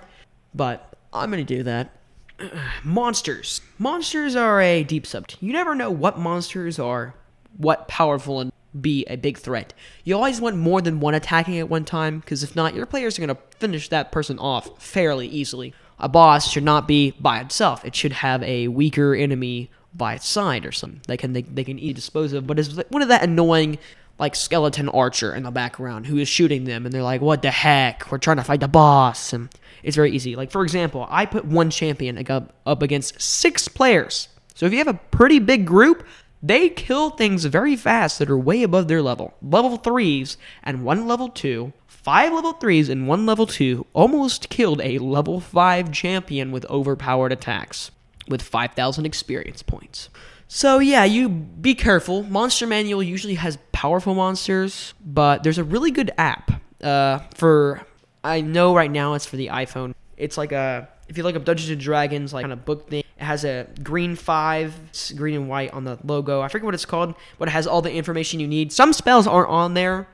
but 0.53 0.95
I'm 1.11 1.31
gonna 1.31 1.43
do 1.43 1.63
that 1.63 1.97
monsters. 2.83 3.61
Monsters 3.79 4.35
are 4.35 4.61
a 4.61 4.83
deep 4.83 5.07
subject. 5.07 5.41
You 5.41 5.51
never 5.51 5.73
know 5.73 5.89
what 5.89 6.19
monsters 6.19 6.77
are 6.77 7.15
what 7.57 7.87
powerful 7.87 8.39
and 8.39 8.51
be 8.79 9.05
a 9.05 9.15
big 9.15 9.37
threat. 9.37 9.73
You 10.03 10.15
always 10.15 10.41
want 10.41 10.57
more 10.57 10.81
than 10.81 10.99
one 10.99 11.13
attacking 11.13 11.57
at 11.59 11.69
one 11.69 11.85
time, 11.85 12.19
because 12.19 12.43
if 12.43 12.55
not, 12.55 12.73
your 12.73 12.85
players 12.85 13.17
are 13.17 13.25
going 13.25 13.35
to 13.35 13.41
finish 13.57 13.89
that 13.89 14.11
person 14.11 14.39
off 14.39 14.81
fairly 14.81 15.27
easily. 15.27 15.73
A 15.99 16.09
boss 16.09 16.49
should 16.49 16.63
not 16.63 16.87
be 16.87 17.11
by 17.19 17.39
itself. 17.39 17.85
It 17.85 17.95
should 17.95 18.13
have 18.13 18.43
a 18.43 18.67
weaker 18.67 19.13
enemy 19.13 19.69
by 19.93 20.15
its 20.15 20.27
side 20.27 20.65
or 20.65 20.71
something. 20.71 21.01
They 21.07 21.17
can 21.17 21.33
they, 21.33 21.43
they 21.43 21.63
can 21.63 21.77
easily 21.77 21.93
dispose 21.93 22.33
of. 22.33 22.47
But 22.47 22.59
it's 22.59 22.75
one 22.89 23.01
of 23.01 23.09
that 23.09 23.23
annoying 23.23 23.77
like 24.19 24.35
skeleton 24.35 24.89
archer 24.89 25.33
in 25.33 25.43
the 25.43 25.51
background 25.51 26.05
who 26.05 26.17
is 26.17 26.27
shooting 26.27 26.65
them, 26.65 26.85
and 26.85 26.93
they're 26.93 27.03
like, 27.03 27.21
"What 27.21 27.41
the 27.41 27.51
heck? 27.51 28.11
We're 28.11 28.17
trying 28.17 28.37
to 28.37 28.43
fight 28.43 28.59
the 28.59 28.67
boss." 28.67 29.33
And 29.33 29.49
it's 29.83 29.95
very 29.95 30.11
easy. 30.11 30.35
Like 30.35 30.51
for 30.51 30.63
example, 30.63 31.07
I 31.09 31.25
put 31.25 31.45
one 31.45 31.69
champion 31.69 32.17
up, 32.29 32.53
up 32.65 32.81
against 32.81 33.21
six 33.21 33.67
players. 33.67 34.29
So 34.55 34.65
if 34.65 34.71
you 34.71 34.77
have 34.79 34.87
a 34.87 34.93
pretty 34.93 35.39
big 35.39 35.65
group, 35.65 36.05
they 36.43 36.67
kill 36.67 37.09
things 37.09 37.45
very 37.45 37.77
fast 37.77 38.19
that 38.19 38.29
are 38.29 38.37
way 38.37 38.63
above 38.63 38.89
their 38.89 39.01
level. 39.01 39.33
Level 39.41 39.77
threes 39.77 40.37
and 40.61 40.83
one 40.83 41.07
level 41.07 41.29
two, 41.29 41.71
five 41.87 42.33
level 42.33 42.51
threes 42.51 42.89
and 42.89 43.07
one 43.07 43.25
level 43.25 43.47
two 43.47 43.85
almost 43.93 44.49
killed 44.49 44.81
a 44.81 44.97
level 44.97 45.39
five 45.39 45.89
champion 45.93 46.51
with 46.51 46.69
overpowered 46.69 47.31
attacks 47.31 47.91
with 48.27 48.41
5,000 48.41 49.05
experience 49.05 49.63
points. 49.63 50.09
So 50.49 50.79
yeah, 50.79 51.05
you 51.05 51.29
be 51.29 51.75
careful. 51.75 52.23
Monster 52.23 52.67
Manual 52.67 53.01
usually 53.01 53.35
has 53.35 53.57
powerful 53.71 54.13
monsters, 54.13 54.93
but 55.03 55.43
there's 55.43 55.57
a 55.57 55.63
really 55.63 55.91
good 55.91 56.11
app 56.17 56.51
uh, 56.81 57.19
for 57.35 57.81
I 58.23 58.41
know 58.41 58.75
right 58.75 58.91
now 58.91 59.13
it's 59.13 59.25
for 59.25 59.37
the 59.37 59.47
iPhone. 59.47 59.93
It's 60.17 60.37
like 60.37 60.51
a 60.51 60.89
if 61.07 61.17
you 61.17 61.23
look 61.23 61.35
up 61.35 61.45
Dungeons 61.45 61.69
and 61.69 61.79
Dragons 61.79 62.33
like 62.33 62.43
kind 62.43 62.53
of 62.53 62.65
book 62.65 62.89
thing, 62.89 63.03
it 63.17 63.23
has 63.23 63.43
a 63.45 63.67
green 63.83 64.15
five, 64.15 64.73
green 65.15 65.35
and 65.35 65.49
white 65.49 65.71
on 65.71 65.83
the 65.83 65.97
logo. 66.03 66.41
I 66.41 66.47
forget 66.47 66.65
what 66.65 66.73
it's 66.73 66.85
called, 66.85 67.15
but 67.37 67.47
it 67.47 67.51
has 67.51 67.67
all 67.67 67.81
the 67.81 67.91
information 67.91 68.39
you 68.39 68.47
need. 68.47 68.71
Some 68.71 68.93
spells 68.93 69.27
aren't 69.27 69.49
on 69.49 69.73
there. 69.73 70.07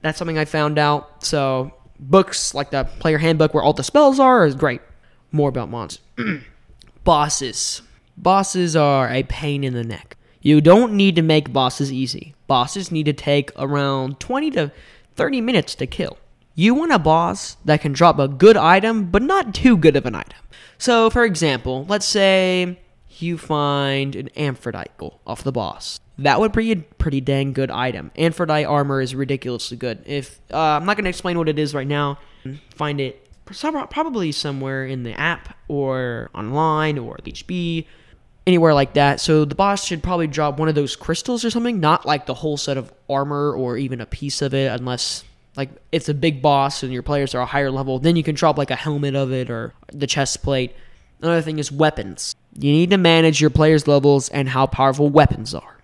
That's 0.00 0.18
something 0.18 0.38
I 0.38 0.44
found 0.44 0.78
out. 0.78 1.24
So 1.24 1.72
books 1.98 2.54
like 2.54 2.70
the 2.70 2.84
player 2.84 3.18
handbook 3.18 3.54
where 3.54 3.62
all 3.62 3.72
the 3.72 3.84
spells 3.84 4.20
are 4.20 4.46
is 4.46 4.54
great. 4.54 4.80
More 5.32 5.48
about 5.48 5.68
monsters. 5.68 6.02
bosses. 7.04 7.82
Bosses 8.16 8.74
are 8.76 9.08
a 9.10 9.22
pain 9.24 9.64
in 9.64 9.74
the 9.74 9.84
neck. 9.84 10.16
You 10.40 10.60
don't 10.60 10.94
need 10.94 11.16
to 11.16 11.22
make 11.22 11.52
bosses 11.52 11.92
easy. 11.92 12.34
Bosses 12.46 12.90
need 12.90 13.04
to 13.04 13.12
take 13.12 13.50
around 13.56 14.20
20 14.20 14.50
to 14.52 14.72
30 15.16 15.40
minutes 15.40 15.74
to 15.76 15.86
kill. 15.86 16.16
You 16.58 16.74
want 16.74 16.90
a 16.90 16.98
boss 16.98 17.56
that 17.66 17.82
can 17.82 17.92
drop 17.92 18.18
a 18.18 18.26
good 18.26 18.56
item, 18.56 19.12
but 19.12 19.22
not 19.22 19.54
too 19.54 19.76
good 19.76 19.94
of 19.94 20.06
an 20.06 20.16
item. 20.16 20.40
So, 20.76 21.08
for 21.08 21.24
example, 21.24 21.86
let's 21.88 22.04
say 22.04 22.80
you 23.10 23.38
find 23.38 24.16
an 24.16 24.28
Amphitrite 24.36 24.88
off 25.24 25.44
the 25.44 25.52
boss. 25.52 26.00
That 26.18 26.40
would 26.40 26.50
be 26.50 26.72
a 26.72 26.76
pretty 26.78 27.20
dang 27.20 27.52
good 27.52 27.70
item. 27.70 28.10
Amphitrite 28.18 28.68
armor 28.68 29.00
is 29.00 29.14
ridiculously 29.14 29.76
good. 29.76 30.02
If 30.04 30.40
uh, 30.52 30.58
I'm 30.58 30.84
not 30.84 30.96
going 30.96 31.04
to 31.04 31.10
explain 31.10 31.38
what 31.38 31.48
it 31.48 31.60
is 31.60 31.74
right 31.74 31.86
now, 31.86 32.18
find 32.74 33.00
it 33.00 33.24
probably 33.44 34.32
somewhere 34.32 34.84
in 34.84 35.04
the 35.04 35.12
app 35.12 35.56
or 35.68 36.28
online 36.34 36.98
or 36.98 37.18
HB, 37.18 37.86
anywhere 38.48 38.74
like 38.74 38.94
that. 38.94 39.20
So 39.20 39.44
the 39.44 39.54
boss 39.54 39.84
should 39.84 40.02
probably 40.02 40.26
drop 40.26 40.58
one 40.58 40.68
of 40.68 40.74
those 40.74 40.96
crystals 40.96 41.44
or 41.44 41.50
something, 41.50 41.78
not 41.78 42.04
like 42.04 42.26
the 42.26 42.34
whole 42.34 42.56
set 42.56 42.76
of 42.76 42.92
armor 43.08 43.52
or 43.52 43.76
even 43.76 44.00
a 44.00 44.06
piece 44.06 44.42
of 44.42 44.54
it, 44.54 44.72
unless 44.72 45.22
like 45.58 45.70
it's 45.90 46.08
a 46.08 46.14
big 46.14 46.40
boss 46.40 46.84
and 46.84 46.92
your 46.92 47.02
players 47.02 47.34
are 47.34 47.42
a 47.42 47.46
higher 47.46 47.70
level, 47.70 47.98
then 47.98 48.14
you 48.14 48.22
can 48.22 48.36
drop 48.36 48.56
like 48.56 48.70
a 48.70 48.76
helmet 48.76 49.16
of 49.16 49.32
it 49.32 49.50
or 49.50 49.74
the 49.92 50.06
chest 50.06 50.40
plate. 50.42 50.72
Another 51.20 51.42
thing 51.42 51.58
is 51.58 51.72
weapons. 51.72 52.36
You 52.54 52.70
need 52.70 52.90
to 52.90 52.96
manage 52.96 53.40
your 53.40 53.50
players' 53.50 53.88
levels 53.88 54.28
and 54.28 54.48
how 54.48 54.66
powerful 54.66 55.08
weapons 55.08 55.54
are. 55.54 55.78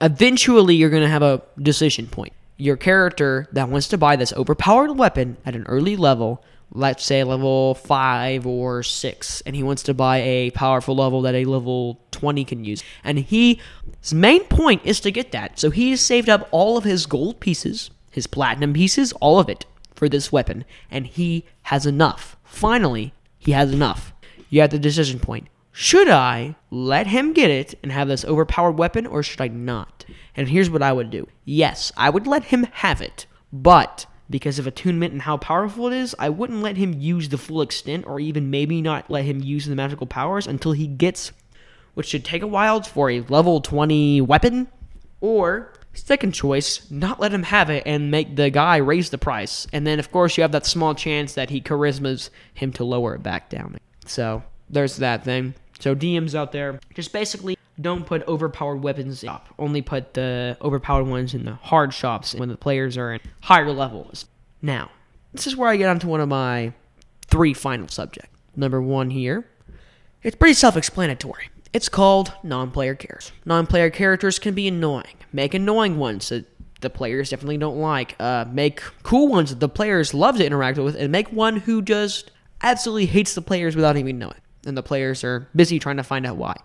Eventually, 0.00 0.74
you're 0.74 0.90
going 0.90 1.04
to 1.04 1.08
have 1.08 1.22
a 1.22 1.42
decision 1.62 2.08
point. 2.08 2.32
Your 2.56 2.76
character 2.76 3.46
that 3.52 3.68
wants 3.68 3.86
to 3.88 3.98
buy 3.98 4.16
this 4.16 4.32
overpowered 4.32 4.98
weapon 4.98 5.36
at 5.46 5.54
an 5.54 5.64
early 5.66 5.96
level 5.96 6.44
let's 6.72 7.04
say 7.04 7.24
level 7.24 7.74
5 7.74 8.46
or 8.46 8.84
6 8.84 9.40
and 9.44 9.56
he 9.56 9.62
wants 9.62 9.82
to 9.84 9.94
buy 9.94 10.18
a 10.18 10.50
powerful 10.52 10.94
level 10.94 11.22
that 11.22 11.34
a 11.34 11.44
level 11.44 12.00
20 12.12 12.44
can 12.44 12.64
use 12.64 12.84
and 13.02 13.18
he 13.18 13.60
his 14.00 14.14
main 14.14 14.44
point 14.44 14.80
is 14.84 15.00
to 15.00 15.10
get 15.10 15.32
that 15.32 15.58
so 15.58 15.70
he's 15.70 16.00
saved 16.00 16.28
up 16.28 16.48
all 16.52 16.76
of 16.76 16.84
his 16.84 17.06
gold 17.06 17.40
pieces 17.40 17.90
his 18.10 18.26
platinum 18.26 18.72
pieces 18.72 19.12
all 19.14 19.38
of 19.38 19.48
it 19.48 19.66
for 19.94 20.08
this 20.08 20.32
weapon 20.32 20.64
and 20.90 21.06
he 21.06 21.44
has 21.62 21.86
enough 21.86 22.36
finally 22.44 23.12
he 23.38 23.52
has 23.52 23.72
enough 23.72 24.12
you 24.48 24.60
have 24.60 24.70
the 24.70 24.78
decision 24.78 25.18
point 25.18 25.46
should 25.72 26.08
I 26.08 26.56
let 26.70 27.06
him 27.06 27.32
get 27.32 27.50
it 27.50 27.78
and 27.82 27.92
have 27.92 28.08
this 28.08 28.24
overpowered 28.24 28.72
weapon, 28.72 29.06
or 29.06 29.22
should 29.22 29.40
I 29.40 29.48
not? 29.48 30.04
And 30.36 30.48
here's 30.48 30.70
what 30.70 30.82
I 30.82 30.92
would 30.92 31.10
do. 31.10 31.28
Yes, 31.44 31.92
I 31.96 32.10
would 32.10 32.26
let 32.26 32.44
him 32.44 32.64
have 32.72 33.00
it, 33.00 33.26
but 33.52 34.06
because 34.28 34.58
of 34.58 34.66
attunement 34.66 35.12
and 35.12 35.22
how 35.22 35.36
powerful 35.36 35.86
it 35.86 35.92
is, 35.92 36.14
I 36.18 36.28
wouldn't 36.28 36.62
let 36.62 36.76
him 36.76 37.00
use 37.00 37.28
the 37.28 37.38
full 37.38 37.62
extent, 37.62 38.06
or 38.06 38.20
even 38.20 38.50
maybe 38.50 38.82
not 38.82 39.10
let 39.10 39.24
him 39.24 39.40
use 39.40 39.66
the 39.66 39.74
magical 39.74 40.06
powers 40.06 40.46
until 40.46 40.72
he 40.72 40.86
gets, 40.86 41.32
which 41.94 42.08
should 42.08 42.24
take 42.24 42.42
a 42.42 42.46
while 42.46 42.82
for 42.82 43.10
a 43.10 43.22
level 43.22 43.60
20 43.60 44.20
weapon, 44.20 44.68
or 45.20 45.72
second 45.92 46.32
choice, 46.32 46.90
not 46.90 47.20
let 47.20 47.32
him 47.32 47.44
have 47.44 47.70
it 47.70 47.82
and 47.86 48.10
make 48.10 48.36
the 48.36 48.50
guy 48.50 48.76
raise 48.76 49.10
the 49.10 49.18
price. 49.18 49.66
And 49.72 49.86
then, 49.86 49.98
of 49.98 50.10
course, 50.12 50.36
you 50.36 50.42
have 50.42 50.52
that 50.52 50.66
small 50.66 50.94
chance 50.94 51.34
that 51.34 51.50
he 51.50 51.60
charismas 51.60 52.30
him 52.54 52.72
to 52.74 52.84
lower 52.84 53.14
it 53.14 53.22
back 53.22 53.50
down. 53.50 53.78
So 54.06 54.42
there's 54.68 54.96
that 54.96 55.24
thing. 55.24 55.54
So 55.78 55.94
DMs 55.94 56.34
out 56.34 56.52
there, 56.52 56.78
just 56.94 57.12
basically 57.12 57.56
don't 57.80 58.04
put 58.04 58.26
overpowered 58.28 58.82
weapons 58.82 59.24
up. 59.24 59.48
Only 59.58 59.82
put 59.82 60.14
the 60.14 60.56
overpowered 60.60 61.04
ones 61.04 61.34
in 61.34 61.44
the 61.44 61.54
hard 61.54 61.94
shops 61.94 62.34
when 62.34 62.48
the 62.48 62.56
players 62.56 62.96
are 62.96 63.14
in 63.14 63.20
higher 63.40 63.72
levels. 63.72 64.26
Now, 64.60 64.90
this 65.32 65.46
is 65.46 65.56
where 65.56 65.70
I 65.70 65.76
get 65.76 65.88
onto 65.88 66.06
one 66.06 66.20
of 66.20 66.28
my 66.28 66.72
three 67.28 67.54
final 67.54 67.88
subjects. 67.88 68.28
Number 68.56 68.82
one 68.82 69.10
here, 69.10 69.46
it's 70.22 70.36
pretty 70.36 70.54
self-explanatory. 70.54 71.48
It's 71.72 71.88
called 71.88 72.32
non-player 72.42 72.94
characters. 72.94 73.32
Non-player 73.44 73.90
characters 73.90 74.38
can 74.38 74.54
be 74.54 74.66
annoying. 74.66 75.16
Make 75.32 75.54
annoying 75.54 75.98
ones 75.98 76.28
that 76.30 76.46
the 76.80 76.90
players 76.90 77.30
definitely 77.30 77.58
don't 77.58 77.78
like. 77.78 78.16
Uh, 78.18 78.44
make 78.50 78.80
cool 79.02 79.28
ones 79.28 79.50
that 79.50 79.60
the 79.60 79.68
players 79.68 80.12
love 80.14 80.36
to 80.38 80.46
interact 80.46 80.78
with, 80.78 80.96
and 80.96 81.12
make 81.12 81.30
one 81.32 81.56
who 81.56 81.82
just 81.82 82.30
absolutely 82.62 83.06
hates 83.06 83.34
the 83.34 83.42
players 83.42 83.76
without 83.76 83.96
even 83.96 84.18
knowing 84.18 84.40
and 84.66 84.76
the 84.76 84.82
players 84.82 85.24
are 85.24 85.48
busy 85.54 85.78
trying 85.78 85.96
to 85.96 86.02
find 86.02 86.26
out 86.26 86.36
why. 86.36 86.56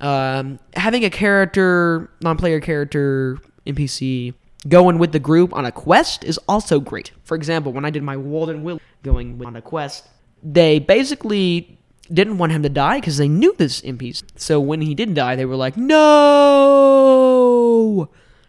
Um, 0.00 0.58
having 0.74 1.04
a 1.04 1.10
character, 1.10 2.10
non-player 2.20 2.60
character, 2.60 3.38
NPC 3.66 4.34
going 4.68 4.98
with 4.98 5.12
the 5.12 5.18
group 5.18 5.54
on 5.54 5.64
a 5.64 5.72
quest 5.72 6.24
is 6.24 6.38
also 6.48 6.80
great. 6.80 7.12
For 7.24 7.34
example, 7.34 7.72
when 7.72 7.84
I 7.84 7.90
did 7.90 8.02
my 8.02 8.16
Walden 8.16 8.62
Will 8.62 8.80
going 9.02 9.44
on 9.44 9.56
a 9.56 9.62
quest, 9.62 10.06
they 10.42 10.78
basically 10.78 11.77
didn't 12.12 12.38
want 12.38 12.52
him 12.52 12.62
to 12.62 12.68
die 12.68 13.00
because 13.00 13.16
they 13.18 13.28
knew 13.28 13.54
this 13.58 13.80
NPC. 13.82 14.22
So 14.36 14.60
when 14.60 14.80
he 14.80 14.94
did 14.94 15.14
die, 15.14 15.36
they 15.36 15.44
were 15.44 15.56
like, 15.56 15.76
"No!" 15.76 15.98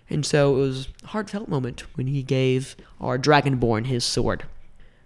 And 0.10 0.26
so 0.26 0.56
it 0.56 0.60
was 0.60 0.88
a 1.04 1.08
heartfelt 1.08 1.50
moment 1.50 1.84
when 1.96 2.08
he 2.08 2.24
gave 2.24 2.76
our 3.00 3.18
Dragonborn 3.20 3.86
his 3.86 4.04
sword. 4.04 4.46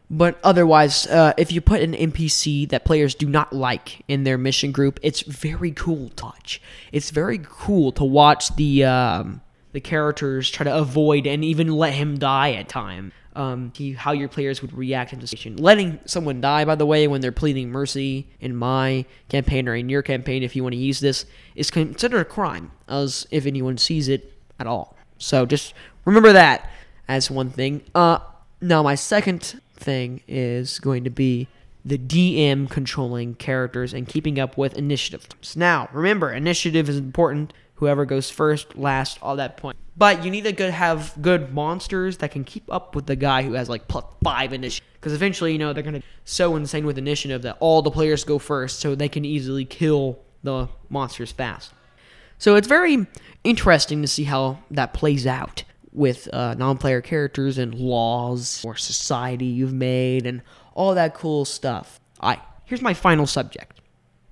But 0.09 0.39
otherwise, 0.43 1.07
uh, 1.07 1.33
if 1.37 1.51
you 1.51 1.59
put 1.59 1.81
an 1.81 1.93
NPC 1.93 2.69
that 2.69 2.85
players 2.85 3.15
do 3.15 3.27
not 3.27 3.51
like 3.51 4.03
in 4.07 4.23
their 4.23 4.37
mission 4.37 4.71
group, 4.71 4.99
it's 5.01 5.21
very 5.21 5.71
cool 5.71 6.09
to 6.09 6.25
watch. 6.25 6.61
It's 6.91 7.09
very 7.09 7.39
cool 7.43 7.91
to 7.93 8.03
watch 8.03 8.55
the 8.55 8.85
um, 8.85 9.41
the 9.71 9.79
characters 9.81 10.51
try 10.51 10.65
to 10.65 10.75
avoid 10.75 11.25
and 11.25 11.43
even 11.43 11.67
let 11.69 11.93
him 11.93 12.19
die 12.19 12.53
at 12.53 12.69
time. 12.69 13.11
Um, 13.35 13.71
how 13.97 14.11
your 14.11 14.29
players 14.29 14.61
would 14.61 14.73
react 14.73 15.11
in 15.11 15.19
the 15.19 15.27
situation. 15.27 15.57
Letting 15.57 15.99
someone 16.05 16.39
die, 16.39 16.65
by 16.65 16.75
the 16.75 16.85
way, 16.85 17.07
when 17.07 17.21
they're 17.21 17.31
pleading 17.31 17.69
mercy 17.69 18.27
in 18.39 18.55
my 18.55 19.05
campaign 19.27 19.67
or 19.67 19.75
in 19.75 19.89
your 19.89 20.03
campaign, 20.03 20.43
if 20.43 20.55
you 20.55 20.61
want 20.61 20.73
to 20.73 20.79
use 20.79 20.99
this, 20.99 21.25
is 21.55 21.71
considered 21.71 22.19
a 22.19 22.25
crime, 22.25 22.71
as 22.87 23.25
if 23.31 23.45
anyone 23.45 23.77
sees 23.77 24.07
it 24.07 24.33
at 24.59 24.67
all. 24.67 24.95
So 25.17 25.45
just 25.45 25.73
remember 26.05 26.31
that 26.33 26.69
as 27.07 27.31
one 27.31 27.49
thing. 27.49 27.81
Uh, 27.95 28.19
now 28.61 28.83
my 28.83 28.95
second 28.95 29.59
thing 29.75 30.21
is 30.27 30.79
going 30.79 31.03
to 31.03 31.09
be 31.09 31.47
the 31.85 31.97
DM 31.97 32.69
controlling 32.69 33.35
characters 33.35 33.93
and 33.93 34.07
keeping 34.07 34.39
up 34.39 34.57
with 34.57 34.77
initiative. 34.77 35.27
Now, 35.55 35.89
remember, 35.91 36.31
initiative 36.31 36.87
is 36.87 36.97
important. 36.97 37.51
Whoever 37.75 38.05
goes 38.05 38.29
first, 38.29 38.77
last, 38.77 39.17
all 39.21 39.35
that 39.37 39.57
point. 39.57 39.77
But 39.97 40.23
you 40.23 40.31
need 40.31 40.43
to 40.45 40.51
good 40.51 40.73
have 40.73 41.13
good 41.21 41.53
monsters 41.53 42.17
that 42.17 42.31
can 42.31 42.43
keep 42.43 42.71
up 42.71 42.95
with 42.95 43.05
the 43.05 43.15
guy 43.15 43.43
who 43.43 43.53
has 43.53 43.69
like 43.69 43.87
plus 43.87 44.05
five 44.23 44.53
initiative. 44.53 44.87
Because 44.93 45.13
eventually, 45.13 45.51
you 45.51 45.57
know, 45.57 45.73
they're 45.73 45.83
gonna 45.83 46.03
so 46.23 46.55
insane 46.55 46.85
with 46.85 46.97
initiative 46.97 47.41
that 47.41 47.57
all 47.59 47.81
the 47.81 47.91
players 47.91 48.23
go 48.23 48.39
first, 48.39 48.79
so 48.79 48.95
they 48.95 49.09
can 49.09 49.25
easily 49.25 49.65
kill 49.65 50.19
the 50.43 50.69
monsters 50.89 51.31
fast. 51.31 51.73
So 52.37 52.55
it's 52.55 52.67
very 52.67 53.07
interesting 53.43 54.01
to 54.01 54.07
see 54.07 54.23
how 54.23 54.59
that 54.71 54.93
plays 54.93 55.25
out 55.27 55.63
with 55.91 56.27
uh, 56.33 56.55
non-player 56.55 57.01
characters 57.01 57.57
and 57.57 57.75
laws 57.75 58.63
or 58.65 58.75
society 58.75 59.45
you've 59.45 59.73
made 59.73 60.25
and 60.25 60.41
all 60.73 60.95
that 60.95 61.13
cool 61.13 61.45
stuff. 61.45 61.99
I 62.19 62.39
here's 62.65 62.81
my 62.81 62.93
final 62.93 63.27
subject. 63.27 63.79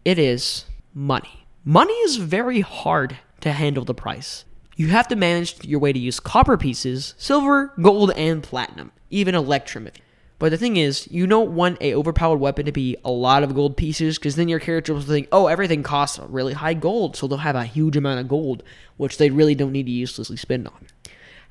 It 0.04 0.18
is 0.18 0.66
money. 0.94 1.46
Money 1.64 1.94
is 1.94 2.16
very 2.18 2.62
hard 2.62 3.18
to 3.42 3.52
handle 3.52 3.86
the 3.86 3.94
price. 3.94 4.46
You 4.76 4.88
have 4.88 5.08
to 5.10 5.16
manage 5.16 5.64
your 5.64 5.80
way 5.80 5.94
to 5.94 6.00
use 6.00 6.20
copper 6.20 6.58
pieces, 6.58 7.14
silver, 7.18 7.74
gold, 7.82 8.12
and 8.16 8.42
platinum, 8.42 8.92
even 9.10 9.36
electrum. 9.36 9.90
But 10.40 10.50
the 10.50 10.58
thing 10.58 10.78
is, 10.78 11.08
you 11.12 11.28
don't 11.28 11.52
want 11.52 11.78
a 11.82 11.94
overpowered 11.94 12.38
weapon 12.38 12.66
to 12.66 12.72
be 12.72 12.98
a 13.06 13.12
lot 13.12 13.44
of 13.44 13.54
gold 13.54 13.78
pieces, 13.78 14.18
because 14.18 14.36
then 14.36 14.48
your 14.48 14.60
character 14.60 14.94
will 14.94 15.02
think, 15.02 15.28
oh, 15.32 15.48
everything 15.48 15.84
costs 15.84 16.18
really 16.20 16.54
high 16.54 16.74
gold, 16.74 17.16
so 17.16 17.28
they'll 17.28 17.38
have 17.40 17.56
a 17.56 17.66
huge 17.66 17.96
amount 17.96 18.20
of 18.20 18.28
gold, 18.28 18.64
which 18.98 19.18
they 19.18 19.30
really 19.30 19.54
don't 19.54 19.72
need 19.72 19.86
to 19.86 19.92
uselessly 19.92 20.38
spend 20.38 20.68
on 20.68 20.88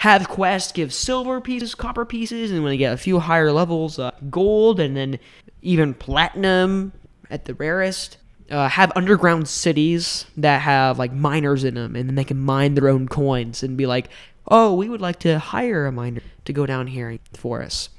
have 0.01 0.31
quests 0.31 0.73
give 0.73 0.95
silver 0.95 1.43
pieces, 1.43 1.75
copper 1.75 2.07
pieces, 2.07 2.51
and 2.51 2.63
when 2.63 2.71
they 2.71 2.79
get 2.79 2.95
a 2.95 2.97
few 2.97 3.19
higher 3.19 3.53
levels, 3.53 3.99
uh, 3.99 4.11
gold, 4.31 4.81
and 4.81 4.97
then 4.97 5.19
even 5.61 5.93
platinum 5.93 6.91
at 7.29 7.45
the 7.45 7.53
rarest. 7.53 8.17
Uh, 8.51 8.69
have 8.69 8.91
underground 8.97 9.47
cities 9.49 10.27
that 10.37 10.61
have 10.61 10.99
like 10.99 11.13
miners 11.13 11.63
in 11.63 11.75
them, 11.75 11.95
and 11.95 12.09
then 12.09 12.17
they 12.17 12.25
can 12.25 12.39
mine 12.39 12.75
their 12.75 12.89
own 12.89 13.07
coins 13.07 13.63
and 13.63 13.77
be 13.77 13.87
like, 13.87 14.09
"Oh, 14.49 14.75
we 14.75 14.89
would 14.89 15.01
like 15.01 15.21
to 15.21 15.39
hire 15.39 15.87
a 15.87 15.93
miner 15.93 16.23
to 16.45 16.53
go 16.53 16.67
down 16.67 16.89
here 16.89 17.19
for 17.35 17.63
us." 17.63 17.91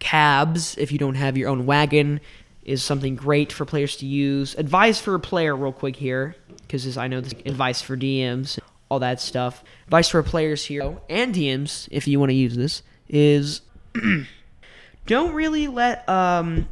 Cabs, 0.00 0.76
if 0.78 0.90
you 0.90 0.98
don't 0.98 1.14
have 1.14 1.36
your 1.36 1.48
own 1.48 1.64
wagon, 1.64 2.20
is 2.64 2.82
something 2.82 3.14
great 3.14 3.52
for 3.52 3.64
players 3.64 3.96
to 3.98 4.06
use. 4.06 4.54
Advice 4.56 5.00
for 5.00 5.14
a 5.14 5.20
player, 5.20 5.54
real 5.54 5.72
quick 5.72 5.96
here, 5.96 6.34
because 6.62 6.96
I 6.96 7.06
know 7.06 7.20
this 7.20 7.34
advice 7.46 7.80
for 7.80 7.96
DMs 7.96 8.58
all 8.94 9.00
that 9.00 9.20
stuff. 9.20 9.64
Advice 9.84 10.08
for 10.08 10.22
players 10.22 10.64
here 10.64 10.96
and 11.08 11.34
DMs, 11.34 11.88
if 11.90 12.06
you 12.06 12.18
want 12.20 12.30
to 12.30 12.34
use 12.34 12.56
this, 12.56 12.82
is 13.08 13.62
don't 15.06 15.34
really 15.34 15.66
let 15.66 16.08
um, 16.08 16.68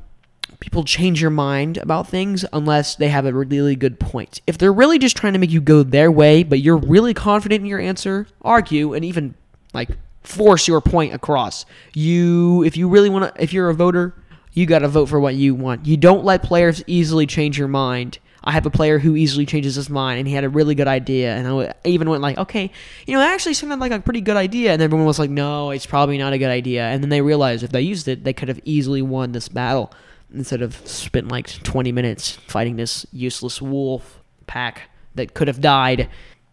people 0.63 0.85
change 0.85 1.21
your 1.21 1.31
mind 1.31 1.77
about 1.79 2.09
things 2.09 2.45
unless 2.53 2.95
they 2.97 3.09
have 3.09 3.27
a 3.27 3.33
really 3.33 3.77
good 3.77 3.99
point. 3.99 4.41
If 4.47 4.57
they're 4.57 4.73
really 4.73 4.99
just 4.99 5.17
trying 5.17 5.33
to 5.35 5.39
make 5.39 5.51
you 5.51 5.61
go 5.61 5.83
their 5.83 6.11
way, 6.11 6.45
but 6.45 6.61
you're 6.61 6.77
really 6.77 7.13
confident 7.13 7.61
in 7.61 7.67
your 7.67 7.81
answer, 7.81 8.27
argue 8.43 8.95
and 8.95 9.05
even 9.05 9.35
like 9.75 9.91
force 10.23 10.69
your 10.69 10.81
point 10.81 11.15
across. 11.15 11.67
You, 11.95 12.63
if 12.63 12.77
you 12.77 12.89
really 12.89 13.11
want 13.11 13.35
to, 13.35 13.43
if 13.43 13.53
you're 13.53 13.69
a 13.69 13.75
voter, 13.75 14.15
you 14.53 14.67
got 14.67 14.81
to 14.81 14.89
vote 14.89 15.07
for 15.07 15.19
what 15.19 15.35
you 15.35 15.55
want. 15.55 15.87
You 15.87 15.97
don't 15.97 16.25
let 16.25 16.43
players 16.43 16.83
easily 16.87 17.27
change 17.27 17.59
your 17.59 17.69
mind 17.69 18.19
I 18.45 18.53
have 18.53 18.67
a 18.67 18.71
player 18.71 18.99
who 18.99 19.15
easily 19.15 19.47
changes 19.47 19.77
his 19.77 19.89
mind, 19.89 20.19
and 20.19 20.27
he 20.27 20.35
had 20.35 20.45
a 20.45 20.49
really 20.49 20.75
good 20.75 20.89
idea, 20.89 21.37
and 21.37 21.47
I 21.47 21.75
even 21.85 22.11
went 22.11 22.23
like, 22.23 22.39
okay, 22.39 22.73
you 23.07 23.15
know, 23.15 23.21
that 23.21 23.33
actually 23.33 23.55
sounded 23.55 23.79
like 23.79 23.93
a 23.93 24.01
pretty 24.01 24.21
good 24.21 24.37
idea, 24.37 24.73
and 24.73 24.83
everyone 24.83 25.07
was 25.07 25.19
like, 25.19 25.31
no, 25.31 25.71
it's 25.71 25.87
probably 25.87 26.19
not 26.19 26.33
a 26.33 26.39
good 26.39 26.51
idea, 26.51 26.87
and 26.87 27.03
then 27.03 27.09
they 27.09 27.21
realized 27.21 27.63
if 27.63 27.71
they 27.71 27.83
used 27.83 28.09
it, 28.09 28.25
they 28.25 28.33
could 28.33 28.49
have 28.49 28.61
easily 28.65 29.01
won 29.01 29.33
this 29.33 29.49
battle 29.49 29.93
instead 30.35 30.63
of 30.63 30.77
spent 30.87 31.29
like 31.29 31.49
20 31.63 31.93
minutes 31.93 32.33
fighting 32.47 32.77
this 32.77 33.07
useless 33.13 33.61
wolf 33.61 34.21
pack 34.47 34.91
that 35.15 35.35
could 35.35 35.49
have 35.49 35.61
died 35.61 36.09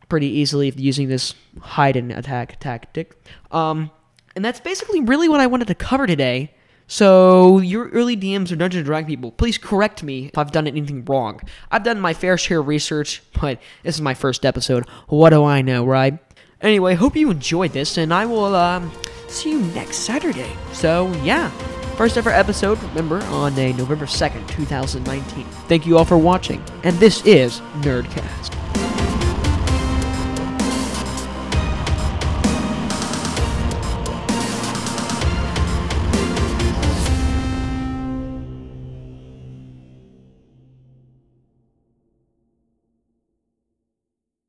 pretty 0.09 0.27
easily 0.27 0.73
using 0.75 1.07
this 1.07 1.35
hide 1.61 1.95
and 1.95 2.11
attack 2.11 2.59
tactic. 2.59 3.15
Um, 3.51 3.91
and 4.35 4.43
that's 4.43 4.59
basically 4.59 5.01
really 5.01 5.29
what 5.29 5.39
I 5.39 5.47
wanted 5.47 5.67
to 5.67 5.75
cover 5.75 6.07
today. 6.07 6.53
So, 6.91 7.59
your 7.59 7.89
early 7.89 8.17
DMs 8.17 8.51
or 8.51 8.55
Dungeon 8.55 8.83
Drag 8.83 9.05
people, 9.05 9.31
please 9.31 9.59
correct 9.59 10.01
me 10.01 10.25
if 10.25 10.39
I've 10.39 10.51
done 10.51 10.65
anything 10.65 11.05
wrong. 11.05 11.39
I've 11.69 11.83
done 11.83 11.99
my 11.99 12.15
fair 12.15 12.35
share 12.35 12.61
of 12.61 12.67
research, 12.67 13.21
but 13.39 13.59
this 13.83 13.93
is 13.93 14.01
my 14.01 14.15
first 14.15 14.43
episode. 14.43 14.89
What 15.07 15.29
do 15.29 15.43
I 15.43 15.61
know, 15.61 15.85
right? 15.85 16.17
Anyway, 16.61 16.95
hope 16.95 17.15
you 17.15 17.29
enjoyed 17.29 17.73
this, 17.73 17.97
and 17.99 18.11
I 18.11 18.25
will 18.25 18.55
um, 18.55 18.91
see 19.27 19.51
you 19.51 19.59
next 19.59 19.97
Saturday. 19.97 20.51
So, 20.73 21.13
yeah, 21.23 21.51
first 21.99 22.15
ever 22.15 22.29
episode, 22.29 22.81
remember, 22.81 23.21
on 23.23 23.59
a 23.59 23.73
November 23.73 24.05
2nd, 24.05 24.47
2019. 24.47 25.43
Thank 25.67 25.85
you 25.85 25.97
all 25.97 26.05
for 26.05 26.17
watching, 26.17 26.63
and 26.85 26.95
this 26.95 27.21
is 27.25 27.59
Nerdcast. 27.81 28.58